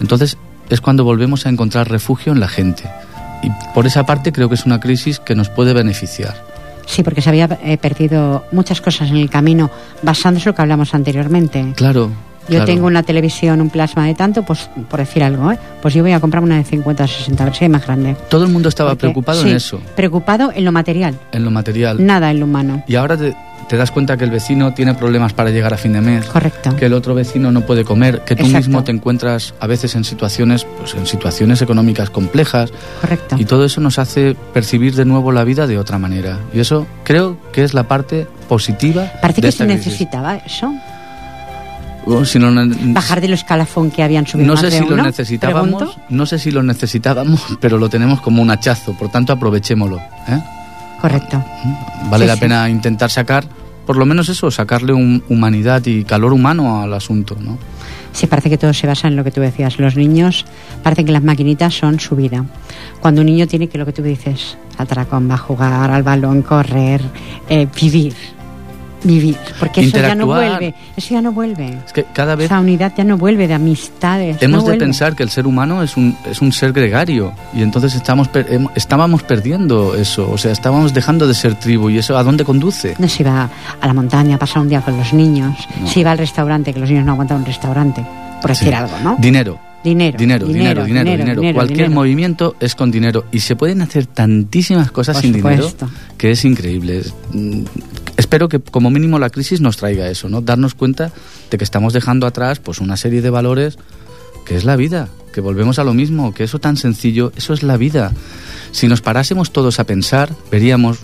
[0.00, 0.36] Entonces
[0.68, 2.84] es cuando volvemos a encontrar refugio en la gente.
[3.42, 6.34] Y por esa parte creo que es una crisis que nos puede beneficiar.
[6.86, 9.70] Sí, porque se había eh, perdido muchas cosas en el camino
[10.02, 11.72] basándose en lo que hablamos anteriormente.
[11.76, 12.10] Claro.
[12.48, 15.58] Yo tengo una televisión, un plasma de tanto, pues por decir algo, ¿eh?
[15.82, 18.16] pues yo voy a comprar una de 50 o 60, a ver si más grande.
[18.28, 19.80] Todo el mundo estaba preocupado en eso.
[19.94, 21.18] Preocupado en lo material.
[21.32, 22.04] En lo material.
[22.04, 22.82] Nada en lo humano.
[22.86, 26.00] Y ahora te das cuenta que el vecino tiene problemas para llegar a fin de
[26.00, 26.26] mes.
[26.26, 26.74] Correcto.
[26.74, 30.02] Que el otro vecino no puede comer, que tú mismo te encuentras a veces en
[30.02, 32.72] situaciones, pues en situaciones económicas complejas.
[33.00, 33.36] Correcto.
[33.38, 36.40] Y todo eso nos hace percibir de nuevo la vida de otra manera.
[36.52, 39.12] Y eso creo que es la parte positiva.
[39.22, 40.74] Parece que se necesitaba eso.
[42.06, 44.48] Bajar del escalafón que habían subido.
[44.48, 48.50] No sé si lo necesitábamos, no sé si lo necesitábamos, pero lo tenemos como un
[48.50, 49.98] hachazo, por tanto aprovechémoslo.
[49.98, 50.42] ¿eh?
[51.00, 51.42] Correcto.
[52.10, 53.44] Vale la pena intentar sacar
[53.90, 57.58] por lo menos eso, sacarle un, humanidad y calor humano al asunto, ¿no?
[58.12, 59.80] Sí, parece que todo se basa en lo que tú decías.
[59.80, 60.44] Los niños,
[60.84, 62.44] parece que las maquinitas son su vida.
[63.00, 66.42] Cuando un niño tiene que lo que tú dices, atracón, va a jugar al balón,
[66.42, 67.00] correr,
[67.48, 68.14] eh, vivir
[69.02, 71.78] vivir, porque eso ya no vuelve, eso ya no vuelve.
[71.86, 74.36] Es que cada vez esa unidad ya no vuelve de amistades.
[74.40, 77.94] Hemos de pensar que el ser humano es un, es un ser gregario y entonces
[77.94, 78.28] estamos
[78.74, 82.94] estábamos perdiendo eso, o sea, estábamos dejando de ser tribu y eso ¿a dónde conduce?
[82.98, 83.48] No se va
[83.80, 86.80] a la montaña a pasar un día con los niños, si va al restaurante, que
[86.80, 88.04] los niños no aguantan un restaurante,
[88.40, 89.16] por decir algo, ¿no?
[89.18, 89.58] Dinero.
[89.82, 94.90] Dinero dinero, dinero, dinero, dinero, Cualquier movimiento es con dinero y se pueden hacer tantísimas
[94.90, 95.70] cosas sin dinero
[96.18, 97.02] que es increíble.
[98.20, 100.42] Espero que como mínimo la crisis nos traiga eso, ¿no?
[100.42, 101.10] Darnos cuenta
[101.50, 103.78] de que estamos dejando atrás pues una serie de valores
[104.44, 107.62] que es la vida, que volvemos a lo mismo, que eso tan sencillo, eso es
[107.62, 108.12] la vida.
[108.72, 110.98] Si nos parásemos todos a pensar, veríamos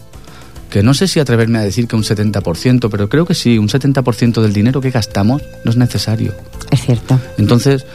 [0.69, 3.69] que no sé si atreverme a decir que un 70%, pero creo que sí, un
[3.69, 6.35] 70% del dinero que gastamos no es necesario.
[6.71, 7.19] Es cierto.
[7.39, 7.87] Entonces,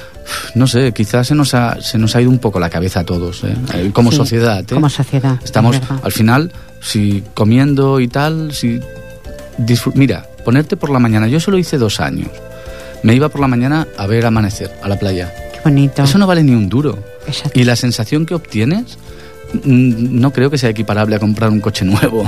[0.55, 3.03] no sé, quizás se nos ha, se nos ha ido un poco la cabeza a
[3.03, 3.55] todos, ¿eh?
[3.75, 4.61] Eh, como sociedad.
[4.61, 4.73] ¿eh?
[4.73, 5.37] Como sociedad.
[5.43, 8.79] Estamos, al final, si comiendo y tal, si...
[9.93, 12.29] Mira, ponerte por la mañana, yo solo hice dos años.
[13.03, 15.33] Me iba por la mañana a ver amanecer a la playa.
[15.53, 16.03] Qué bonito.
[16.03, 16.97] Eso no vale ni un duro.
[17.27, 17.59] Exacto.
[17.59, 18.97] Y la sensación que obtienes
[19.63, 22.23] no creo que sea equiparable a comprar un coche nuevo.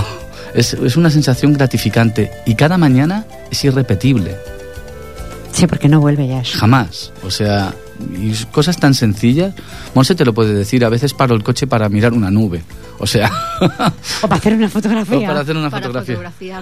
[0.53, 4.36] Es, es una sensación gratificante y cada mañana es irrepetible.
[5.51, 6.57] Sí, porque no vuelve ya eso.
[6.57, 7.12] Jamás.
[7.23, 9.53] O sea, y cosas tan sencillas.
[9.93, 12.63] Monse te lo puede decir, a veces paro el coche para mirar una nube.
[12.99, 13.32] O sea.
[14.21, 15.17] o para hacer una fotografía.
[15.17, 16.62] O para hacer una para fotografía.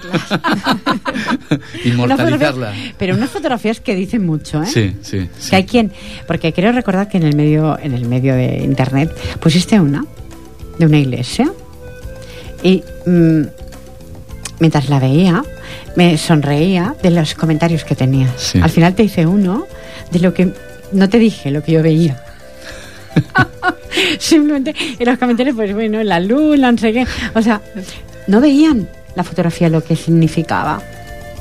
[1.84, 2.72] Inmortalizarla.
[2.98, 4.66] pero unas fotografías que dicen mucho, ¿eh?
[4.66, 5.92] Sí, sí, Que hay quien.
[6.26, 10.04] Porque quiero recordar que en el medio, en el medio de internet pusiste una
[10.78, 11.52] de una iglesia
[12.62, 13.42] y mm,
[14.60, 15.44] mientras la veía
[15.96, 18.54] me sonreía de los comentarios que tenías.
[18.56, 19.66] Al final te hice uno
[20.10, 20.52] de lo que
[20.92, 22.22] no te dije, lo que yo veía.
[24.18, 27.06] Simplemente en los comentarios, pues bueno, la luz, la no sé qué.
[27.34, 27.60] O sea,
[28.26, 30.82] no veían la fotografía lo que significaba.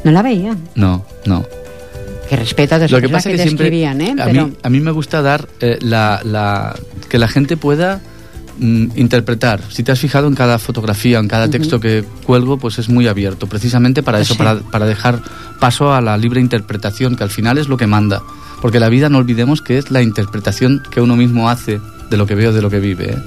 [0.04, 0.58] No la veían.
[0.76, 1.46] No, no.
[2.30, 3.88] Que respeto a lo que pasa que, que siempre, ¿eh?
[3.88, 6.76] a, mí, a mí me gusta dar eh, la, la,
[7.10, 8.02] que la gente pueda
[8.62, 9.60] Mm, interpretar.
[9.70, 13.08] Si te has fijado en cada fotografía, en cada texto que cuelgo, pues es muy
[13.08, 15.20] abierto, precisamente para eso, para, para, dejar
[15.60, 18.22] paso a la libre interpretación, que al final es lo que manda.
[18.62, 22.28] Porque la vida, no olvidemos que es la interpretación que uno mismo hace de lo
[22.28, 23.13] que veo, de lo que vive.
[23.13, 23.17] ¿eh?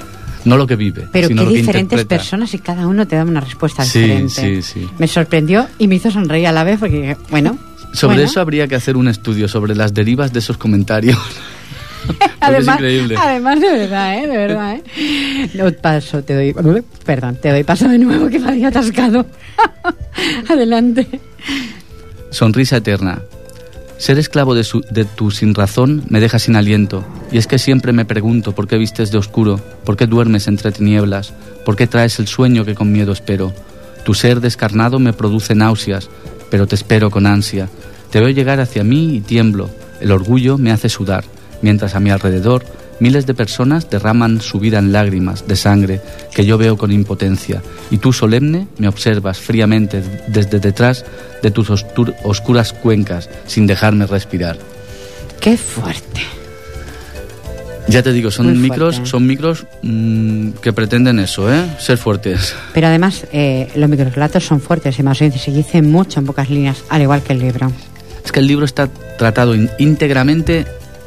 [0.44, 1.08] No lo que vive.
[1.10, 4.62] Pero sino qué diferentes personas y cada uno te da una respuesta diferente.
[4.62, 4.88] Sí, sí.
[4.98, 7.58] Me sorprendió y me hizo sonreír a la vez porque, bueno.
[7.92, 11.18] Sobre eso habría que hacer un estudio, sobre las derivas de esos comentarios.
[12.40, 12.78] además,
[13.16, 14.26] además, de verdad, ¿eh?
[14.26, 15.72] De verdad, ¿eh?
[15.80, 16.82] paso, te doy...
[17.04, 19.26] Perdón, te doy paso de nuevo que me había atascado.
[20.48, 21.08] Adelante.
[22.30, 23.22] Sonrisa eterna.
[23.96, 27.04] Ser esclavo de, de tu sin razón me deja sin aliento.
[27.30, 30.72] Y es que siempre me pregunto por qué vistes de oscuro, por qué duermes entre
[30.72, 31.32] tinieblas,
[31.64, 33.52] por qué traes el sueño que con miedo espero.
[34.04, 36.10] Tu ser descarnado me produce náuseas,
[36.50, 37.68] pero te espero con ansia.
[38.10, 39.70] Te veo llegar hacia mí y tiemblo.
[40.00, 41.24] El orgullo me hace sudar
[41.62, 42.64] mientras a mi alrededor
[43.04, 46.00] miles de personas derraman su vida en lágrimas de sangre
[46.34, 51.04] que yo veo con impotencia, y tú solemne me observas fríamente desde detrás
[51.42, 54.56] de tus oscuras cuencas sin dejarme respirar.
[55.38, 56.22] ¡Qué fuerte!
[57.88, 61.62] Ya te digo, son micros, son micros mm, que pretenden eso, ¿eh?
[61.78, 62.56] Ser fuertes.
[62.72, 66.82] Pero además, eh, los microrelatos son fuertes y más se dicen mucho en pocas líneas,
[66.88, 67.70] al igual que el libro.
[68.24, 68.88] Es que el libro está
[69.18, 70.64] tratado íntegramente,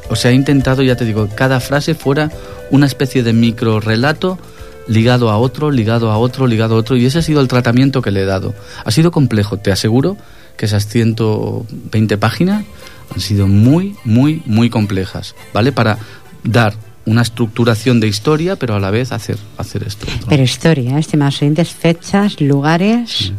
[0.08, 2.30] o sea, he intentado, ya te digo, cada frase fuera
[2.70, 4.38] una especie de micro relato
[4.86, 8.00] ligado a otro, ligado a otro, ligado a otro, y ese ha sido el tratamiento
[8.00, 8.54] que le he dado.
[8.84, 10.16] Ha sido complejo, te aseguro
[10.56, 12.64] que esas 120 páginas
[13.14, 15.72] han sido muy, muy, muy complejas, ¿vale?
[15.72, 15.98] Para
[16.42, 20.06] dar una estructuración de historia, pero a la vez hacer, hacer esto.
[20.28, 23.32] Pero historia, estimados oyentes, fechas, lugares,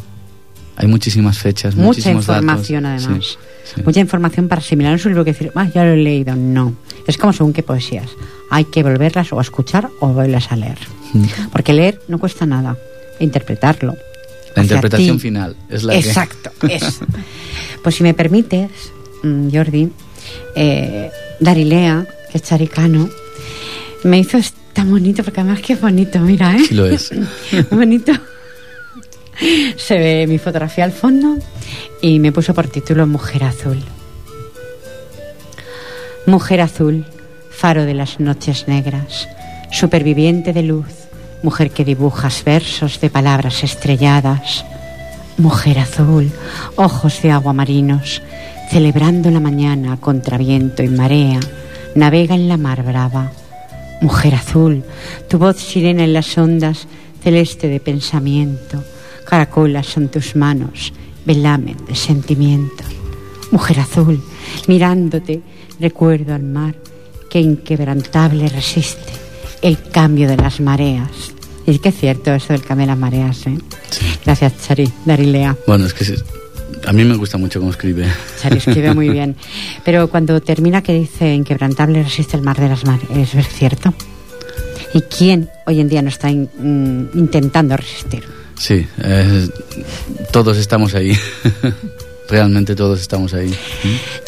[0.76, 2.26] Hay muchísimas fechas, mucha datos.
[2.26, 3.24] información además.
[3.26, 3.36] Sí,
[3.74, 3.82] sí.
[3.84, 6.34] Mucha información para asimilar en su libro que decir, ah, ya lo he leído.
[6.36, 6.74] No.
[7.06, 8.08] Es como según qué poesías.
[8.50, 10.78] Hay que volverlas o a escuchar o volverlas a leer.
[11.12, 11.24] Mm.
[11.52, 12.76] Porque leer no cuesta nada.
[13.18, 13.96] Interpretarlo.
[14.56, 15.20] La interpretación ti.
[15.22, 17.04] final es la que- Exacto, eso.
[17.82, 18.70] Pues si me permites,
[19.22, 19.90] mm, Jordi,
[20.56, 23.08] eh, Darilea, que es charicano,
[24.04, 26.60] me hizo es- tan bonito, porque además que bonito, mira, ¿eh?
[26.66, 27.10] Sí lo es.
[27.70, 28.12] Bonito.
[29.76, 31.36] Se ve mi fotografía al fondo
[32.00, 33.82] y me puso por título Mujer Azul.
[36.26, 37.04] Mujer Azul,
[37.50, 39.28] faro de las noches negras,
[39.70, 40.86] superviviente de luz,
[41.42, 44.64] mujer que dibujas versos de palabras estrelladas.
[45.38, 46.30] Mujer azul,
[46.76, 48.20] ojos de agua marinos,
[48.70, 51.40] celebrando la mañana contra viento y marea,
[51.94, 53.32] navega en la mar brava.
[54.02, 54.84] Mujer azul,
[55.28, 56.86] tu voz sirena en las ondas,
[57.22, 58.84] celeste de pensamiento,
[59.30, 60.92] caracolas son tus manos,
[61.24, 62.84] velamen de sentimiento.
[63.52, 64.20] Mujer azul,
[64.66, 65.40] mirándote,
[65.80, 66.74] recuerdo al mar
[67.30, 69.12] que inquebrantable resiste
[69.62, 71.32] el cambio de las mareas.
[71.66, 73.58] Y es que es cierto eso del cambio de las mareas, ¿eh?
[74.24, 75.56] Gracias, Chari, Darilea.
[75.66, 76.14] Bueno, es que
[76.86, 78.06] a mí me gusta mucho cómo escribe.
[78.40, 79.36] Chari escribe muy bien.
[79.84, 83.92] Pero cuando termina que dice inquebrantable resiste el mar de las mareas, ¿es cierto?
[84.94, 88.24] ¿Y quién hoy en día no está in- mm, intentando resistir?
[88.60, 89.48] Sí, eh,
[90.32, 91.16] todos estamos ahí.
[92.28, 93.50] Realmente todos estamos ahí.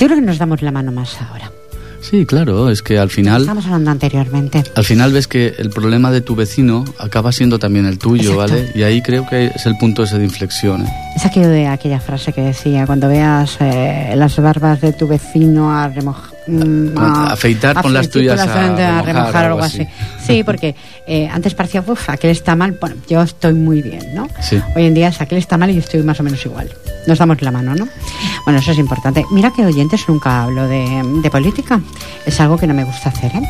[0.01, 1.53] Yo creo que nos damos la mano más ahora.
[2.01, 4.64] Sí, claro, es que al final, Estamos hablando anteriormente.
[4.75, 8.55] al final ves que el problema de tu vecino acaba siendo también el tuyo, Exacto.
[8.55, 8.73] ¿vale?
[8.75, 10.83] Y ahí creo que es el punto ese de inflexión.
[10.85, 10.92] ¿eh?
[11.14, 15.71] Es aquello de aquella frase que decía, cuando veas eh, las barbas de tu vecino
[15.71, 16.33] a remojar...
[16.96, 19.83] Afeitar, pon las tuyas a remojar, remojar, algo así.
[19.83, 19.90] así.
[20.26, 20.74] Sí, porque
[21.07, 24.28] eh, antes parecía, uff, aquel está mal, bueno, yo estoy muy bien, ¿no?
[24.40, 24.61] Sí.
[24.74, 26.70] Hoy en día es aquel está mal y yo estoy más o menos igual.
[27.07, 27.88] Nos damos la mano, ¿no?
[28.44, 29.24] Bueno, eso es importante.
[29.31, 31.81] Mira que oyentes nunca hablo de, de política.
[32.26, 33.42] Es algo que no me gusta hacer, ¿eh?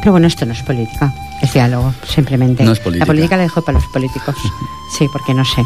[0.00, 2.64] Pero bueno, esto no es política, es diálogo, simplemente.
[2.64, 3.04] No es política.
[3.04, 4.34] La política la dejo para los políticos.
[4.90, 5.62] Sí, porque no sé.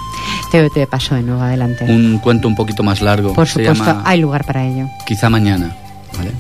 [0.52, 1.86] Te, te paso de nuevo adelante.
[1.88, 3.32] Un cuento un poquito más largo.
[3.32, 4.86] Por supuesto, llama hay lugar para ello.
[5.06, 5.74] Quizá mañana,
[6.14, 6.30] ¿vale?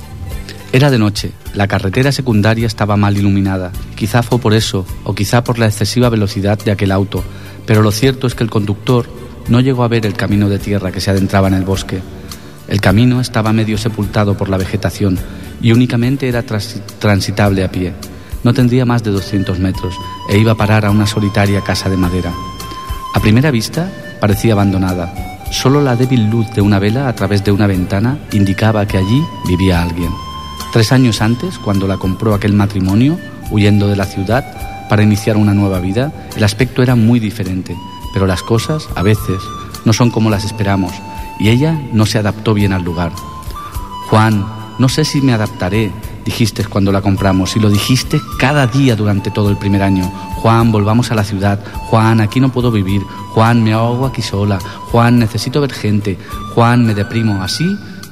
[0.74, 3.70] Era de noche, la carretera secundaria estaba mal iluminada.
[3.94, 7.22] Quizá fue por eso, o quizá por la excesiva velocidad de aquel auto,
[7.64, 9.06] pero lo cierto es que el conductor
[9.46, 12.02] no llegó a ver el camino de tierra que se adentraba en el bosque.
[12.66, 15.16] El camino estaba medio sepultado por la vegetación
[15.62, 17.92] y únicamente era transitable a pie.
[18.42, 19.94] No tendría más de 200 metros
[20.28, 22.32] e iba a parar a una solitaria casa de madera.
[23.14, 25.14] A primera vista parecía abandonada.
[25.52, 29.22] Solo la débil luz de una vela a través de una ventana indicaba que allí
[29.46, 30.10] vivía alguien.
[30.74, 33.16] Tres años antes, cuando la compró aquel matrimonio,
[33.52, 34.44] huyendo de la ciudad
[34.88, 37.76] para iniciar una nueva vida, el aspecto era muy diferente,
[38.12, 39.40] pero las cosas, a veces,
[39.84, 40.90] no son como las esperamos,
[41.38, 43.12] y ella no se adaptó bien al lugar.
[44.10, 44.44] Juan,
[44.80, 45.92] no sé si me adaptaré,
[46.24, 50.10] dijiste cuando la compramos, y lo dijiste cada día durante todo el primer año.
[50.42, 51.60] Juan, volvamos a la ciudad.
[51.88, 53.00] Juan, aquí no puedo vivir.
[53.32, 54.58] Juan, me ahogo aquí sola.
[54.90, 56.18] Juan, necesito ver gente.
[56.52, 57.44] Juan, me deprimo.
[57.44, 57.64] Así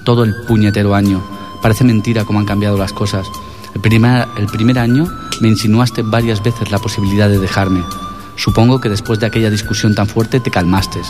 [0.04, 1.31] todo el puñetero año.
[1.62, 3.26] Parece mentira cómo han cambiado las cosas.
[3.74, 5.06] El primer, el primer año
[5.40, 7.82] me insinuaste varias veces la posibilidad de dejarme.
[8.36, 11.00] Supongo que después de aquella discusión tan fuerte te calmaste,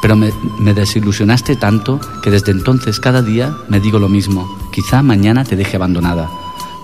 [0.00, 4.58] pero me, me desilusionaste tanto que desde entonces cada día me digo lo mismo.
[4.72, 6.28] Quizá mañana te deje abandonada.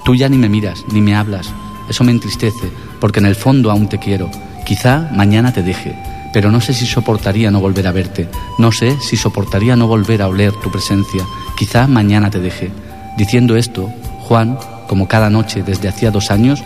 [0.04, 1.52] Tú ya ni me miras, ni me hablas.
[1.88, 4.30] Eso me entristece, porque en el fondo aún te quiero.
[4.64, 5.98] Quizá mañana te deje,
[6.32, 8.28] pero no sé si soportaría no volver a verte.
[8.58, 11.24] No sé si soportaría no volver a oler tu presencia.
[11.56, 12.70] Quizá mañana te deje.
[13.18, 13.86] Diciendo esto,
[14.20, 14.56] Juan,
[14.88, 16.62] como cada noche desde hacía dos años,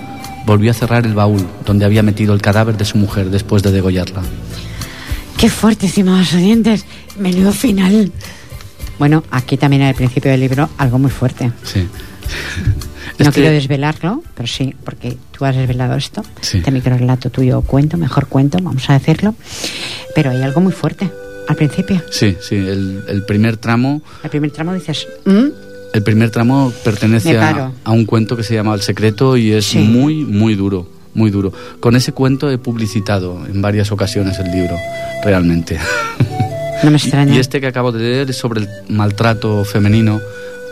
[0.47, 3.73] volvió a cerrar el baúl donde había metido el cadáver de su mujer después de
[3.73, 4.23] degollarla.
[5.39, 6.85] Qué fuerte, estimados oyentes.
[7.19, 8.13] Menudo final.
[8.99, 11.51] Bueno, aquí también al principio del libro algo muy fuerte.
[11.65, 11.89] Sí.
[13.19, 16.23] No Este- quiero desvelarlo, pero sí, porque tú has desvelado esto.
[16.41, 16.59] Sí.
[16.59, 19.35] Este microrelato tuyo cuento, mejor cuento, vamos a decirlo.
[20.15, 21.11] Pero hay algo muy fuerte
[21.47, 22.03] al principio.
[22.11, 25.49] Sí, sí, el, el primer tramo El primer tramo dices, "¿Mm?".
[25.93, 29.79] El primer tramo pertenece a, un cuento que se llama El secreto y es Sí.
[29.79, 31.53] muy, muy duro, muy duro.
[31.81, 34.77] Con ese cuento he publicitado en varias ocasiones el libro,
[35.23, 35.79] realmente.
[36.83, 37.35] No me extraña.
[37.35, 40.21] y este que acabo de leer es sobre el maltrato femenino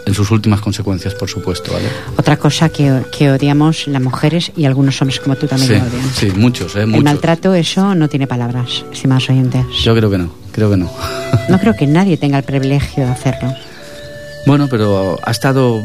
[0.07, 1.85] en sus últimas consecuencias, por supuesto, ¿vale?
[2.17, 5.85] Otra cosa que, que odiamos las mujeres y algunos hombres como tú también Sí, lo
[5.87, 6.11] odian.
[6.15, 6.81] sí, muchos, ¿eh?
[6.81, 7.05] El Muchos.
[7.05, 9.67] maltrato, eso no tiene palabras, estimados oyentes.
[9.85, 10.91] Yo creo que no, creo que no.
[11.51, 13.53] No creo que nadie tenga el privilegio de hacerlo.
[14.47, 15.83] Bueno, pero ha estado...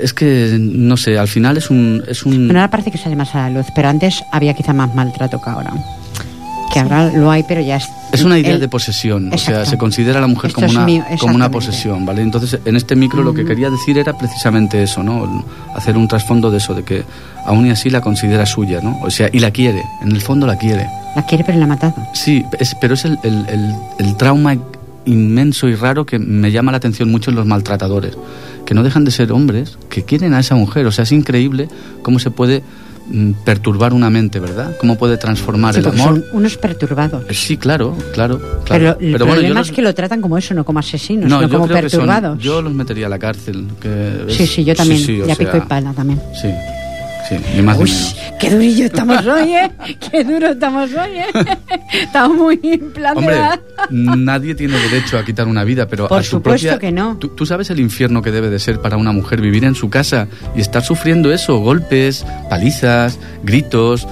[0.00, 2.02] Es que, no sé, al final es un...
[2.08, 4.72] Es un Bueno, ahora parece que sale más a la luz, pero antes había quizá
[4.72, 5.72] más maltrato que ahora.
[6.72, 7.88] Que ahora lo hay, pero ya es...
[8.12, 9.70] Es una idea el- de posesión, o sea, Exacto.
[9.70, 12.22] se considera a la mujer Esto como una, mío, como una posesión, ¿vale?
[12.22, 15.44] Entonces, en este micro lo que quería decir era precisamente eso, ¿no?
[15.76, 17.04] Hacer un trasfondo de eso, de que
[17.46, 18.98] aún y así la considera suya, ¿no?
[19.02, 20.86] O sea, y la quiere, en el fondo la quiere.
[21.16, 21.94] La quiere, pero la ha matado.
[22.12, 24.56] Sí, es- pero es el, el- el- el trauma
[25.06, 28.16] inmenso y raro que me llama la atención mucho en los maltratadores,
[28.64, 30.86] que no dejan de ser hombres, que quieren a esa mujer.
[30.86, 31.68] O sea, es increíble
[32.02, 32.62] cómo se puede
[33.10, 34.76] mm, perturbar una mente, ¿verdad?
[34.80, 35.98] Cómo puede transformar Sí, el amor.
[35.98, 37.24] son unos perturbados.
[37.28, 38.38] Eh, Sí, claro, claro.
[38.64, 38.96] claro.
[38.98, 41.76] Pero el problema es que lo tratan como eso, no como asesinos, no, como son-
[41.76, 42.38] perturbados.
[42.38, 43.66] yo los metería a la cárcel.
[43.80, 45.00] Que es- Sí, sí, yo también.
[45.00, 46.18] sí, ya pico sea, y pala también.
[46.40, 46.48] Sí,
[47.28, 48.16] sí, ni más ni Uy, menos.
[48.40, 49.70] qué durillo estamos hoy, ¿eh?
[50.10, 51.26] Qué duro estamos hoy, ¿eh?
[52.02, 52.80] Estamos muy de...
[53.14, 53.38] Hombre,
[53.90, 57.16] nadie tiene derecho a quitar una vida, pero Por a su supuesto propia- que no.
[57.18, 59.90] ¿tú, tú sabes el infierno que debe de ser para una mujer vivir en su
[59.90, 64.06] casa y estar sufriendo eso, golpes, palizas, gritos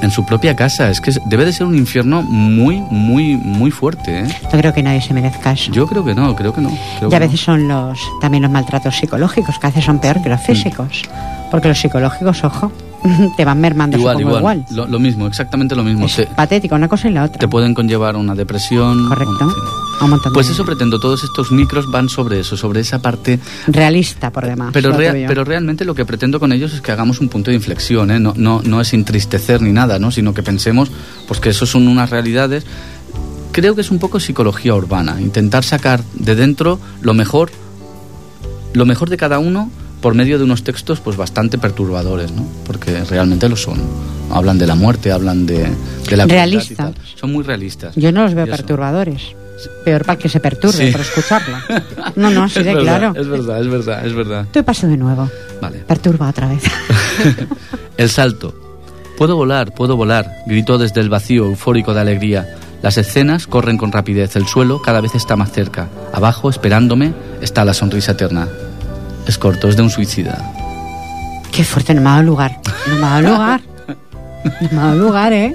[0.00, 0.88] en su propia casa.
[0.90, 4.20] Es que debe de ser un infierno muy, muy, muy fuerte.
[4.20, 4.36] ¿eh?
[4.44, 5.70] No creo que nadie se merezca eso.
[5.72, 6.70] Yo creo que no, creo que no.
[6.98, 7.24] creo y a no.
[7.26, 10.44] veces son los también los maltratos psicológicos, que a veces son peor que los Mm.
[10.44, 11.02] físicos.
[11.50, 12.72] Porque los psicológicos, ojo,
[13.36, 14.38] te van mermando Igual, igual.
[14.38, 14.64] igual.
[14.70, 16.06] Lo, lo mismo, exactamente lo mismo.
[16.06, 17.38] Es Te, patético, una cosa y la otra.
[17.38, 19.08] te pueden conllevar una depresión.
[19.08, 19.52] Correcto.
[20.00, 23.38] un de- Pues eso pretendo, todos estos micros van sobre eso, sobre esa parte
[23.68, 24.70] Realista, por demás.
[24.72, 27.56] Pero, rea- pero realmente lo que pretendo con ellos es que hagamos un punto de
[27.56, 28.18] inflexión, ¿eh?
[28.20, 30.10] no, no, no es entristecer ni nada, ¿no?
[30.10, 30.90] sino que pensemos
[31.28, 32.64] pues que eso son unas realidades.
[33.52, 37.50] Creo que es un poco psicología urbana, intentar sacar de dentro lo mejor,
[38.72, 39.70] lo mejor de cada uno
[40.02, 42.44] por medio de unos textos pues bastante perturbadores, ¿no?
[42.66, 43.80] porque realmente lo son.
[44.30, 45.68] Hablan de la muerte, hablan de,
[46.08, 46.94] de la tal.
[47.18, 47.94] Son muy realistas.
[47.96, 49.22] Yo no los veo perturbadores.
[49.84, 50.90] Peor para que se perturbe Sí.
[50.92, 51.62] por escucharla.
[52.16, 53.20] No, no, así Es de verdad, claro.
[53.20, 54.46] Es verdad, es verdad, es verdad.
[54.50, 55.30] Te paso de nuevo.
[55.60, 55.78] Vale.
[55.80, 56.62] Perturba otra vez.
[57.96, 58.54] El salto.
[59.16, 62.56] Puedo volar, puedo volar, gritó desde el vacío, eufórico de alegría.
[62.82, 65.88] Las escenas corren con rapidez, el suelo cada vez está más cerca.
[66.12, 68.48] Abajo, esperándome, está la sonrisa eterna.
[69.26, 70.52] Es corto, es de un suicida.
[71.52, 72.58] Qué fuerte, no me ha dado lugar.
[72.88, 73.60] No me ha dado lugar.
[74.60, 75.54] No me ha dado lugar, ¿eh?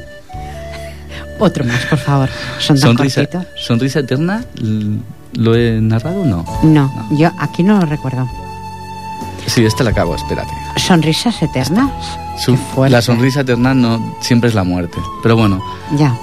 [1.40, 2.30] Otro más, por favor.
[2.60, 3.46] Son tan Sonrisa, cortitos.
[3.66, 4.44] sonrisa eterna,
[5.34, 6.46] ¿lo he narrado o no?
[6.64, 8.28] No, yo aquí no lo recuerdo.
[9.46, 10.52] Sí, este la acabo, espérate.
[10.78, 11.90] ¿Sonrisas eternas?
[12.38, 12.58] Su-
[12.90, 14.98] la sonrisa eterna no siempre es la muerte.
[15.24, 15.62] Pero bueno,
[15.96, 16.16] Ya.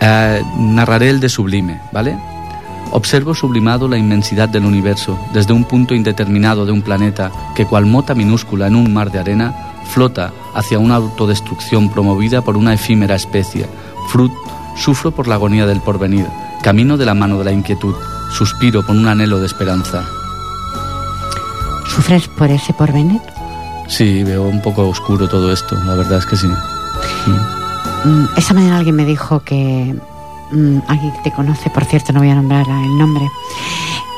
[0.00, 2.16] Eh, narraré el de sublime, ¿vale?
[2.90, 7.86] Observo sublimado la inmensidad del universo desde un punto indeterminado de un planeta que cual
[7.86, 13.14] mota minúscula en un mar de arena flota hacia una autodestrucción promovida por una efímera
[13.14, 13.66] especie.
[14.08, 14.32] Frut,
[14.76, 16.26] sufro por la agonía del porvenir,
[16.62, 17.94] camino de la mano de la inquietud,
[18.32, 20.04] suspiro por un anhelo de esperanza.
[21.86, 23.20] ¿Sufres por ese porvenir?
[23.88, 26.46] Sí, veo un poco oscuro todo esto, la verdad es que sí.
[26.46, 28.26] Mm.
[28.36, 29.96] Esta mañana alguien me dijo que.
[30.52, 33.28] Mm, alguien que te conoce, por cierto, no voy a nombrar el nombre.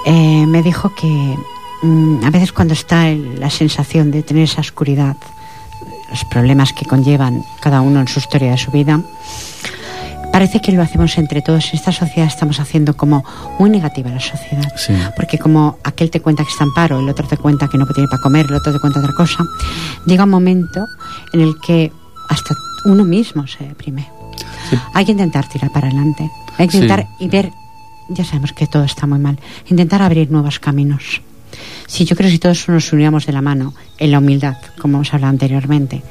[0.06, 1.36] eh, me dijo que
[1.82, 5.16] mm, a veces cuando está el- la sensación de tener esa oscuridad,
[6.10, 9.00] los problemas que conllevan cada uno en su historia de su vida,
[10.32, 11.68] parece que lo hacemos entre todos.
[11.72, 13.24] En esta sociedad estamos haciendo como
[13.58, 14.72] muy negativa la sociedad.
[14.76, 14.94] Sí.
[15.16, 17.86] Porque como aquel te cuenta que está en paro, el otro te cuenta que no
[17.86, 19.44] tiene para comer, el otro te cuenta otra cosa,
[20.06, 20.86] llega un momento
[21.32, 21.92] en el que
[22.28, 22.54] hasta
[22.86, 24.08] uno mismo se deprime.
[24.68, 24.78] Sí.
[24.94, 26.30] Hay que intentar tirar para adelante.
[26.58, 27.24] Hay que intentar Sí.
[27.24, 27.52] y ver,
[28.08, 29.38] ya sabemos que todo está muy mal,
[29.68, 31.22] intentar abrir nuevos caminos.
[31.86, 34.98] Si yo creo que si todos nos uniéramos de la mano en la humildad, como
[34.98, 36.02] hemos hablado anteriormente,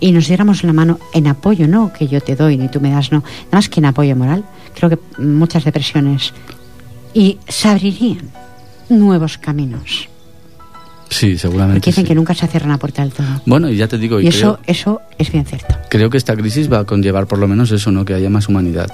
[0.00, 2.90] y nos diéramos la mano en apoyo, no que yo te doy ni tú me
[2.90, 4.44] das, no, nada más que en apoyo moral,
[4.74, 6.32] creo que muchas depresiones
[7.14, 8.30] y se abrirían
[8.88, 10.08] nuevos caminos.
[11.10, 11.80] Sí, seguramente.
[11.80, 12.08] Porque dicen sí.
[12.08, 13.26] que nunca se cierra una puerta del todo.
[13.46, 15.74] Bueno, y ya te digo, y, Y eso, creo, eso es bien cierto.
[15.88, 18.04] creo que esta crisis va a conllevar por lo menos eso, ¿no?
[18.04, 18.88] Que haya más humanidad.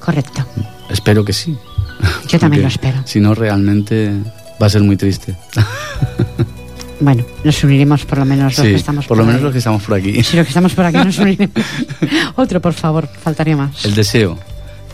[0.00, 0.46] Correcto.
[0.90, 1.56] Espero que sí.
[2.28, 2.98] Yo también lo espero.
[3.04, 4.12] Si no, realmente
[4.62, 5.36] va a ser muy triste.
[6.98, 9.26] Bueno, nos uniremos por lo menos los sí, que estamos por lo ahí.
[9.26, 10.22] menos los que estamos por aquí.
[10.24, 11.54] Si los que estamos por aquí nos uniremos.
[12.36, 13.84] Otro, por favor, faltaría más.
[13.84, 14.38] El deseo.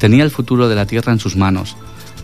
[0.00, 1.76] Tenía el futuro de la Tierra en sus manos.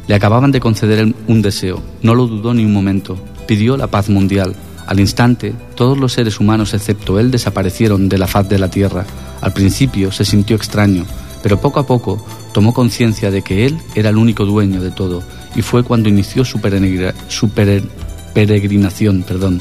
[0.09, 3.17] Le acababan de conceder un deseo, no lo dudó ni un momento,
[3.49, 4.55] pidió la paz mundial.
[4.87, 9.05] Al instante, todos los seres humanos excepto él desaparecieron de la faz de la tierra.
[9.41, 11.05] Al principio se sintió extraño,
[11.43, 15.23] pero poco a poco tomó conciencia de que él era el único dueño de todo,
[15.57, 16.61] y fue cuando inició su,
[18.35, 19.25] peregrinación.
[19.27, 19.61] Perdón.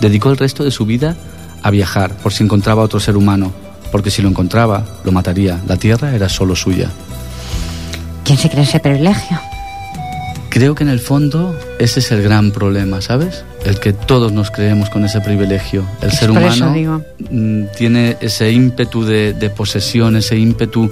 [0.00, 1.16] Dedicó el resto de su vida
[1.62, 3.52] a viajar por si encontraba otro ser humano,
[3.90, 5.60] porque si lo encontraba, lo mataría.
[5.66, 6.90] La tierra era solo suya.
[8.24, 9.40] ¿Quién se cree ese privilegio?
[10.56, 13.44] Creo que en el fondo ese es el gran problema, ¿sabes?
[13.66, 15.84] El que todos nos creemos con ese privilegio.
[16.00, 20.90] El ser humano mm, tiene ese ímpetu de, de, posesión, ese ímpetu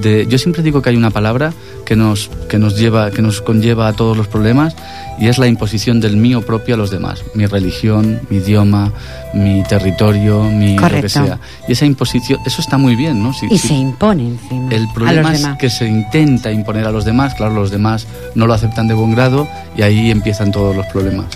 [0.00, 0.26] de...
[0.26, 1.52] Yo siempre digo que hay una palabra
[1.84, 4.76] que nos, que nos lleva, que nos conlleva a todos los problemas
[5.18, 7.24] y es la imposición del mío propio a los demás.
[7.34, 8.92] Mi religión, mi idioma,
[9.34, 11.38] mi territorio, mi lo que sea.
[11.68, 13.32] Y esa imposición, eso está muy bien, ¿no?
[13.50, 14.68] y se impone encima.
[14.70, 18.54] El problema es que se intenta imponer a los demás, claro, los demás no lo
[18.54, 21.26] aceptan de buen grado y ahí empiezan todos los problemas.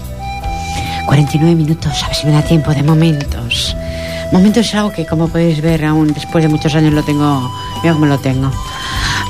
[1.06, 3.76] 49 minutos, a ver si me da tiempo de momentos.
[4.32, 7.50] Momentos es algo que, como podéis ver, aún después de muchos años lo tengo.
[7.82, 8.50] Mira cómo lo tengo.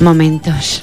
[0.00, 0.82] Momentos.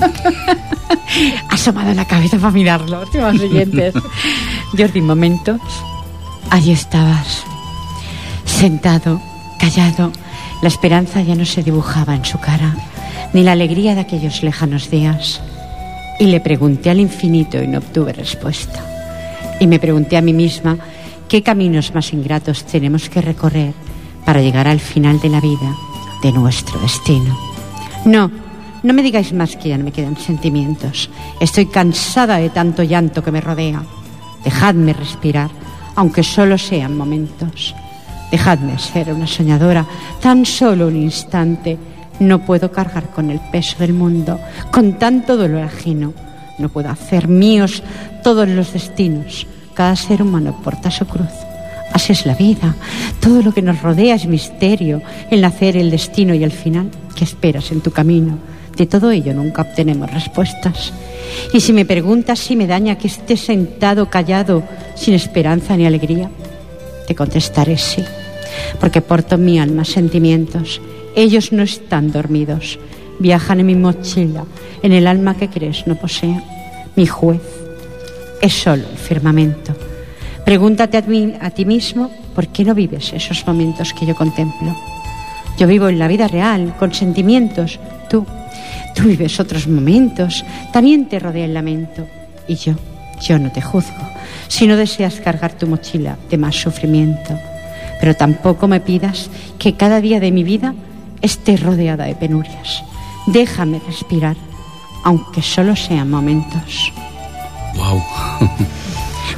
[1.50, 3.94] Asomado la cabeza para mirarlo, últimos siguientes.
[4.76, 5.60] Jordi, momentos.
[6.50, 7.44] Allí estabas,
[8.44, 9.20] sentado,
[9.58, 10.10] callado.
[10.62, 12.74] La esperanza ya no se dibujaba en su cara,
[13.32, 15.40] ni la alegría de aquellos lejanos días.
[16.18, 18.84] Y le pregunté al infinito y no obtuve respuesta.
[19.58, 20.76] Y me pregunté a mí misma
[21.28, 23.74] qué caminos más ingratos tenemos que recorrer
[24.24, 25.76] para llegar al final de la vida,
[26.22, 27.36] de nuestro destino.
[28.04, 28.30] No,
[28.82, 31.10] no me digáis más que ya no me quedan sentimientos.
[31.38, 33.82] Estoy cansada de tanto llanto que me rodea.
[34.44, 35.50] Dejadme respirar,
[35.96, 37.74] aunque solo sean momentos.
[38.30, 39.84] Dejadme ser una soñadora,
[40.20, 41.78] tan solo un instante.
[42.20, 44.38] No puedo cargar con el peso del mundo,
[44.70, 46.14] con tanto dolor ajeno.
[46.58, 47.82] No puedo hacer míos
[48.22, 49.46] todos los destinos.
[49.74, 51.49] Cada ser humano porta su cruz.
[51.92, 52.74] Así es la vida.
[53.20, 55.02] Todo lo que nos rodea es misterio.
[55.30, 56.90] El nacer, el destino y el final.
[57.14, 58.38] ¿Qué esperas en tu camino?
[58.76, 60.92] De todo ello nunca obtenemos respuestas.
[61.52, 64.62] Y si me preguntas si me daña que esté sentado callado,
[64.94, 66.30] sin esperanza ni alegría,
[67.06, 68.04] te contestaré sí,
[68.78, 70.80] porque porto mi alma sentimientos.
[71.14, 72.78] Ellos no están dormidos,
[73.18, 74.44] viajan en mi mochila,
[74.82, 76.40] en el alma que crees no posee.
[76.96, 77.42] Mi juez
[78.40, 79.89] es solo el firmamento.
[80.44, 84.74] Pregúntate a, ti mismo por qué no vives esos momentos que yo contemplo.
[85.58, 87.78] Yo vivo en la vida real, con sentimientos.
[88.08, 88.26] Tú
[88.94, 92.06] Tú vives otros momentos, también te rodea el lamento.
[92.48, 92.74] Y yo,
[93.20, 94.02] yo no te juzgo,
[94.48, 97.38] si no deseas cargar tu mochila de más sufrimiento.
[98.00, 100.74] Pero tampoco me pidas que cada día de mi vida
[101.22, 102.82] esté rodeada de penurias.
[103.26, 104.36] Déjame respirar,
[105.04, 106.92] aunque solo sean momentos.
[107.76, 108.02] Wow.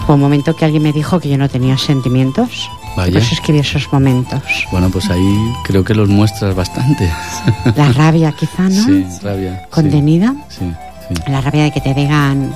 [0.04, 2.68] Hubo un momento que alguien me dijo que yo no tenía sentimientos.
[2.96, 3.12] Vaya.
[3.12, 4.42] Por eso escribí esos momentos.
[4.70, 7.10] Bueno, pues ahí creo que los muestras bastante.
[7.76, 8.84] La rabia, quizá, ¿no?
[8.84, 9.66] Sí, rabia.
[9.70, 10.34] ¿Contenida?
[10.48, 10.70] Sí,
[11.08, 11.14] sí.
[11.30, 12.54] La rabia de que te digan,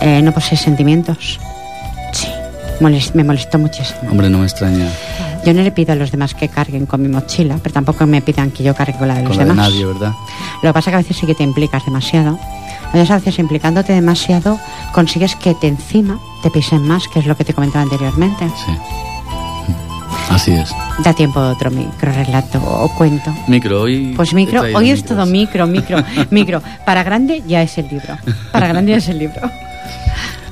[0.00, 1.40] eh, no posees sentimientos.
[2.12, 2.28] Sí,
[3.14, 4.10] me molestó muchísimo.
[4.10, 4.88] Hombre, no me extraña.
[5.44, 8.20] Yo no le pido a los demás que carguen con mi mochila, pero tampoco me
[8.20, 9.56] pidan que yo cargue con la de los con demás.
[9.56, 10.12] De nadie, ¿verdad?
[10.62, 12.38] Lo que pasa es que a veces sí que te implicas demasiado.
[12.86, 14.58] Entonces, a veces implicándote demasiado,
[14.92, 18.48] consigues que te encima te pisen más, que es lo que te comentaba anteriormente.
[18.64, 18.72] Sí.
[20.30, 20.74] Así es.
[21.02, 23.32] Da tiempo de otro micro relato o cuento.
[23.46, 24.12] Micro, hoy.
[24.16, 25.98] Pues micro, hoy es todo micro, micro,
[26.30, 26.62] micro.
[26.84, 28.16] Para grande ya es el libro.
[28.52, 29.50] Para grande ya es el libro.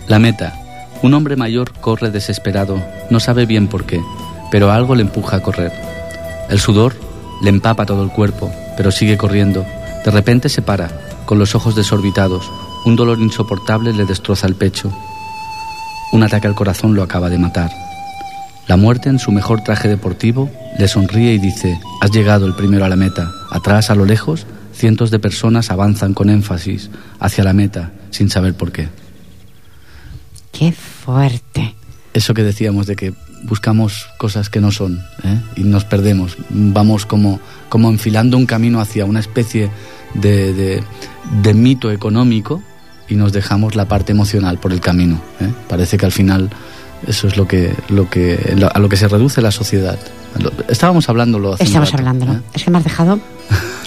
[0.07, 0.55] La meta.
[1.03, 4.01] Un hombre mayor corre desesperado, no sabe bien por qué,
[4.51, 5.72] pero algo le empuja a correr.
[6.49, 6.97] El sudor
[7.43, 9.66] le empapa todo el cuerpo, pero sigue corriendo.
[10.05, 12.50] De repente se para, con los ojos desorbitados.
[12.84, 14.92] Un dolor insoportable le destroza el pecho.
[16.12, 17.70] Un ataque al corazón lo acaba de matar.
[18.68, 22.84] La muerte en su mejor traje deportivo le sonríe y dice, has llegado el primero
[22.84, 23.32] a la meta.
[23.50, 26.90] Atrás, a lo lejos, cientos de personas avanzan con énfasis
[27.20, 28.88] hacia la meta sin saber por qué.
[30.52, 31.74] Qué fuerte.
[32.12, 35.40] Eso que decíamos de que buscamos cosas que no son ¿eh?
[35.57, 36.36] y nos perdemos.
[36.48, 39.70] Vamos como, como enfilando un camino hacia una especie
[40.15, 40.83] de,
[41.43, 42.62] de, mito económico
[43.09, 45.21] y nos dejamos la parte emocional por el camino.
[45.41, 45.49] ¿eh?
[45.69, 46.51] Parece que al final
[47.07, 49.99] eso es lo que, lo que, a lo que se reduce la sociedad.
[50.69, 52.35] Estábamos hablándolo hace Estamos hablándolo.
[52.35, 52.41] ¿eh?
[52.55, 53.21] Es que me has dejado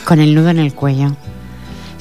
[0.05, 1.15] con el nudo en el cuello.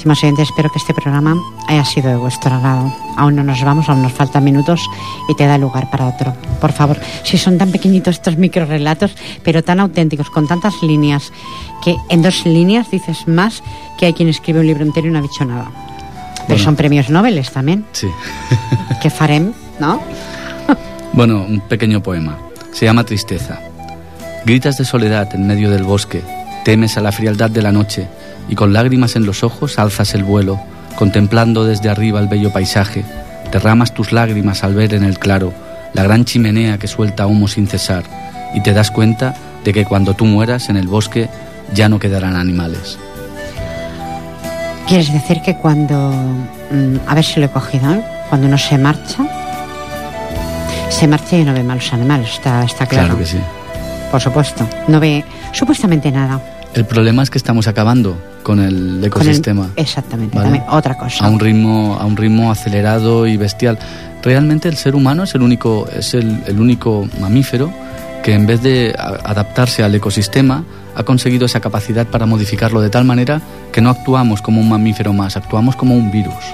[0.06, 1.36] Más oyentes, espero que este programa
[1.68, 2.92] haya sido de vuestro agrado.
[3.16, 4.80] Aún no nos vamos, aún nos faltan minutos
[5.28, 6.34] y te da lugar para otro.
[6.60, 11.32] Por favor, si son tan pequeñitos estos micro relatos, pero tan auténticos, con tantas líneas,
[11.82, 13.62] que en dos líneas dices más
[13.98, 15.70] que hay quien escribe un libro entero y no ha dicho nada.
[16.46, 17.84] Pero son premios Nobel también.
[17.92, 18.08] Sí.
[19.02, 20.00] que farem, ¿no?
[21.12, 22.38] bueno, un pequeño poema.
[22.72, 23.60] Se llama Tristeza.
[24.44, 26.22] Gritas de soledad en medio del bosque,
[26.64, 28.06] temes a la frialdad de la noche
[28.48, 30.60] y con lágrimas en los ojos alzas el vuelo,
[30.96, 33.04] contemplando desde arriba el bello paisaje.
[33.52, 35.52] Derramas tus lágrimas al ver en el claro
[35.94, 38.04] la gran chimenea que suelta humo sin cesar
[38.54, 39.34] y te das cuenta
[39.64, 41.28] de que cuando tú mueras en el bosque
[41.72, 42.98] ya no quedarán animales.
[44.86, 46.12] ¿Quieres decir que cuando,
[46.70, 48.04] mm, a ver si lo he cogido, ¿eh?
[48.28, 49.24] cuando uno se marcha,
[50.90, 53.06] se marcha y no ve malos animales, está, está claro?
[53.06, 53.38] Claro que sí.
[54.10, 56.40] Por supuesto, no ve supuestamente nada.
[56.76, 59.70] El problema es que estamos acabando con el ecosistema.
[59.76, 61.24] exactamente, también, otra cosa.
[61.24, 63.78] A un ritmo, a un ritmo acelerado y bestial.
[64.22, 67.72] Realmente el ser humano es el único, es el, el único mamífero
[68.22, 70.64] que en vez de adaptarse al ecosistema
[70.94, 73.40] ha conseguido esa capacidad para modificarlo de tal manera
[73.72, 76.44] que no actuamos como un mamífero más, actuamos como un virus.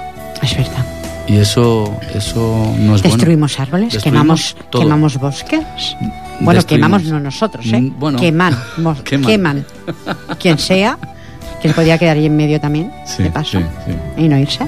[0.41, 0.87] Es verdad.
[1.27, 5.97] Y eso, eso no es Destruimos árboles, quemamos, quemamos bosques.
[6.45, 7.81] Bueno, quemamos no nosotros, ¿eh?
[7.81, 8.19] Mm, bueno.
[8.19, 8.57] Queman,
[9.05, 9.65] queman.
[10.39, 10.99] Quien sea,
[11.61, 13.61] que se podía quedar ahí en medio también, de paso,
[14.17, 14.67] y no irse.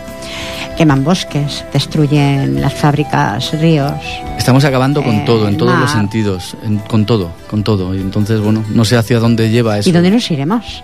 [0.76, 3.92] Queman bosques, destruyen las fábricas, ríos.
[4.36, 6.56] Estamos acabando con todo, en todos los sentidos,
[6.88, 7.94] con todo, con todo.
[7.94, 9.88] Y entonces, bueno, no sé hacia dónde lleva eso.
[9.88, 10.82] ¿Y dónde nos iremos?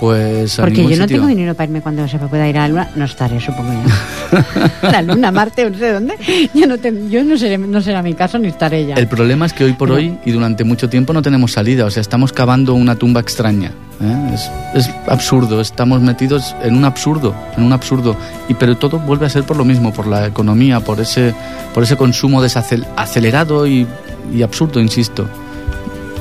[0.00, 2.90] Pues Porque yo no tengo dinero para irme cuando se pueda ir a la luna.
[2.96, 4.38] No estaré, supongo yo.
[4.82, 6.16] la luna, Marte, no sé dónde.
[6.52, 8.94] Yo no, yo no, seré, no será mi caso ni estaré ya.
[8.96, 11.84] El problema es que hoy por hoy y durante mucho tiempo no tenemos salida.
[11.84, 13.70] O sea, estamos cavando una tumba extraña.
[14.00, 14.34] ¿eh?
[14.74, 15.60] Es, absurdo.
[15.60, 18.16] Estamos metidos en un absurdo, en un absurdo.
[18.48, 21.34] Y pero todo vuelve a ser por lo mismo, por la economía, por ese,
[21.72, 23.86] por ese consumo desacelerado y,
[24.32, 25.28] y absurdo, insisto.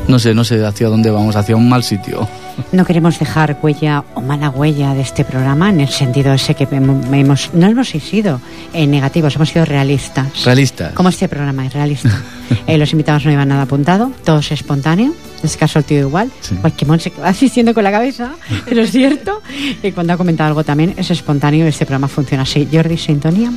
[0.07, 2.27] No sé, no sé hacia dónde vamos, hacia un mal sitio.
[2.71, 6.67] No queremos dejar huella o mala huella de este programa en el sentido ese que
[6.69, 8.39] hemos, no hemos sido
[8.73, 10.43] eh, negativos, hemos sido realistas.
[10.45, 10.93] Realistas.
[10.93, 12.09] Como este programa es realista.
[12.67, 15.07] Eh, los invitados no iban nada apuntado, todo es espontáneo.
[15.07, 16.31] En este caso el tío igual.
[16.39, 16.55] Sí.
[16.55, 18.33] Cualquier se va asistiendo con la cabeza,
[18.65, 19.41] pero es cierto.
[19.81, 21.65] Y cuando ha comentado algo también es espontáneo.
[21.65, 22.67] Este programa funciona así.
[22.71, 23.51] Jordi Sintonía.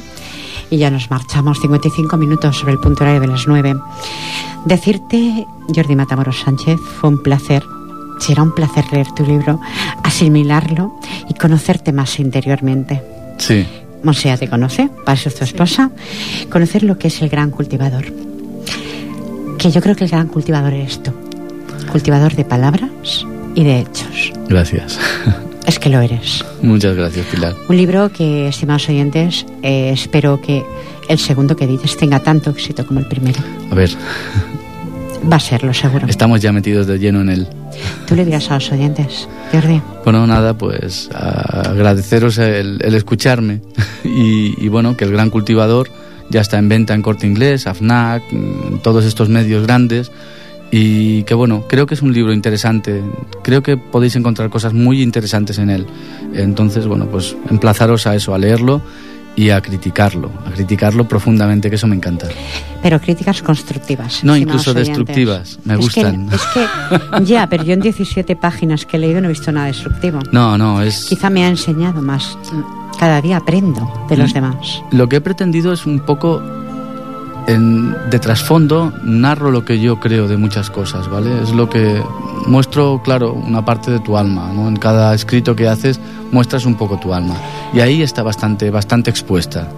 [0.70, 3.74] Y ya nos marchamos 55 minutos sobre el punto horario de las 9.
[4.64, 7.62] Decirte, Jordi Matamoros Sánchez, fue un placer
[8.18, 9.60] Será un placer leer tu libro,
[10.02, 10.98] asimilarlo
[11.28, 13.02] y conocerte más interiormente.
[13.38, 13.66] Sí.
[14.02, 15.90] Monsea te conoce, para eso es tu esposa.
[16.50, 18.04] Conocer lo que es el gran cultivador.
[19.58, 21.12] Que yo creo que el gran cultivador eres tú.
[21.90, 24.32] Cultivador de palabras y de hechos.
[24.48, 24.98] Gracias.
[25.66, 26.44] Es que lo eres.
[26.62, 27.54] Muchas gracias, Pilar.
[27.68, 30.64] Un libro que, estimados oyentes, eh, espero que
[31.08, 33.40] el segundo que dices tenga tanto éxito como el primero.
[33.70, 33.90] A ver.
[35.30, 36.06] Va a serlo, seguro.
[36.06, 37.48] Estamos ya metidos de lleno en él.
[38.06, 39.82] ¿Tú le dirás a los oyentes, Jordi?
[40.04, 43.60] Bueno, nada, pues agradeceros el, escucharme
[44.04, 45.88] y, bueno, que el gran cultivador
[46.30, 50.12] ya está en venta en Corte Inglés, AFNAC, en todos estos medios grandes
[50.78, 53.02] y que bueno, creo que es un libro interesante,
[53.42, 55.86] creo que podéis encontrar cosas muy interesantes en él.
[56.34, 58.82] Entonces, bueno, pues emplazaros a eso, a leerlo
[59.36, 62.28] y a criticarlo, a criticarlo profundamente, que eso me encanta.
[62.82, 64.22] Pero críticas constructivas.
[64.22, 66.28] No, incluso destructivas, me gustan.
[66.30, 69.68] es que, ya, pero yo en 17 páginas que he leído no he visto nada
[69.68, 70.20] destructivo.
[70.30, 71.06] No, no, es...
[71.06, 72.36] Quizá me ha enseñado más,
[72.98, 74.82] cada día aprendo de los demás.
[74.90, 76.42] Lo que he pretendido es un poco
[77.46, 81.42] en, de trasfondo narro lo que yo creo de muchas cosas, ¿vale?
[81.42, 82.02] Es lo que
[82.46, 84.68] muestro, claro, una parte de tu alma, ¿no?
[84.68, 86.00] En cada escrito que haces
[86.32, 87.36] muestras un poco tu alma
[87.72, 89.68] y ahí está bastante, bastante expuesta.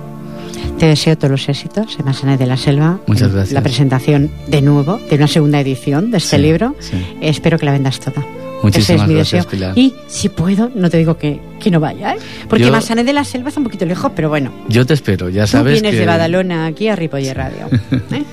[0.79, 3.01] Te deseo todos los éxitos en Masana de la Selva.
[3.07, 3.53] Muchas gracias.
[3.53, 6.77] La presentación de nuevo de una segunda edición de este libro.
[7.21, 8.25] Espero que la vendas toda.
[8.63, 9.73] Muchísimas es mi gracias, deseo.
[9.77, 12.19] Y si puedo, no te digo que, que no vaya, ¿eh?
[12.49, 14.53] Porque yo, de la Selva está un poquito lejos, pero bueno.
[14.69, 15.79] Yo te espero, ya sabes.
[15.79, 17.69] Tú vienes de Badalona aquí a Ripoller Radio.
[18.11, 18.25] ¿eh?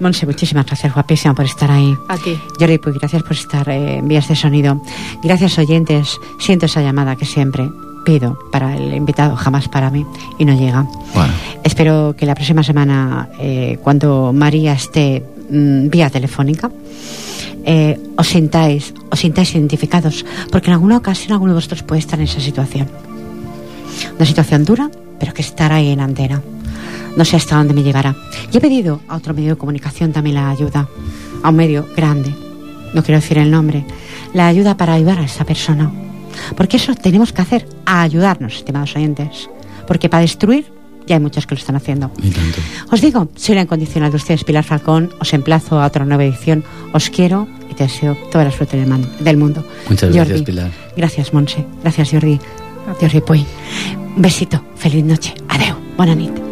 [0.00, 1.94] Monse, muchísimas gracias, guapísima, por estar ahí.
[2.08, 2.38] A ti.
[2.58, 4.82] Jordi, pues gracias por estar eh, en vías de sonido.
[5.22, 6.16] Gracias, oyentes.
[6.38, 7.68] Siento esa llamada que siempre
[8.04, 10.04] pido para el invitado, jamás para mí,
[10.38, 10.86] y no llega.
[11.14, 11.32] Bueno.
[11.64, 16.70] Espero que la próxima semana, eh, cuando María esté mm, vía telefónica,
[17.70, 22.18] eh, os sintáis, os sintáis identificados, porque en alguna ocasión alguno de vosotros puede estar
[22.18, 22.90] en esa situación.
[24.16, 24.90] Una situación dura,
[25.20, 26.42] pero que estará ahí en antena.
[27.14, 28.16] No sé hasta dónde me llegará.
[28.50, 30.88] Y he pedido a otro medio de comunicación también la ayuda,
[31.44, 32.34] a un medio grande,
[32.92, 33.84] no quiero decir el nombre,
[34.34, 35.92] la ayuda para ayudar a esa persona.
[36.56, 39.48] Porque eso tenemos que hacer, a ayudarnos, estimados oyentes.
[39.86, 40.72] Porque para destruir
[41.06, 42.10] ya hay muchos que lo están haciendo.
[42.90, 45.10] Os digo, soy la incondicional de ustedes, Pilar Falcón.
[45.20, 46.64] Os emplazo a otra nueva edición.
[46.92, 49.64] Os quiero y te deseo toda la suerte del mundo.
[49.88, 50.70] Muchas gracias, Pilar.
[50.96, 51.64] Gracias, Monse.
[51.82, 52.40] Gracias, Jordi.
[53.00, 53.44] de Ripoll.
[54.16, 55.34] Un besito, feliz noche.
[55.48, 56.49] Adeu, buena nit.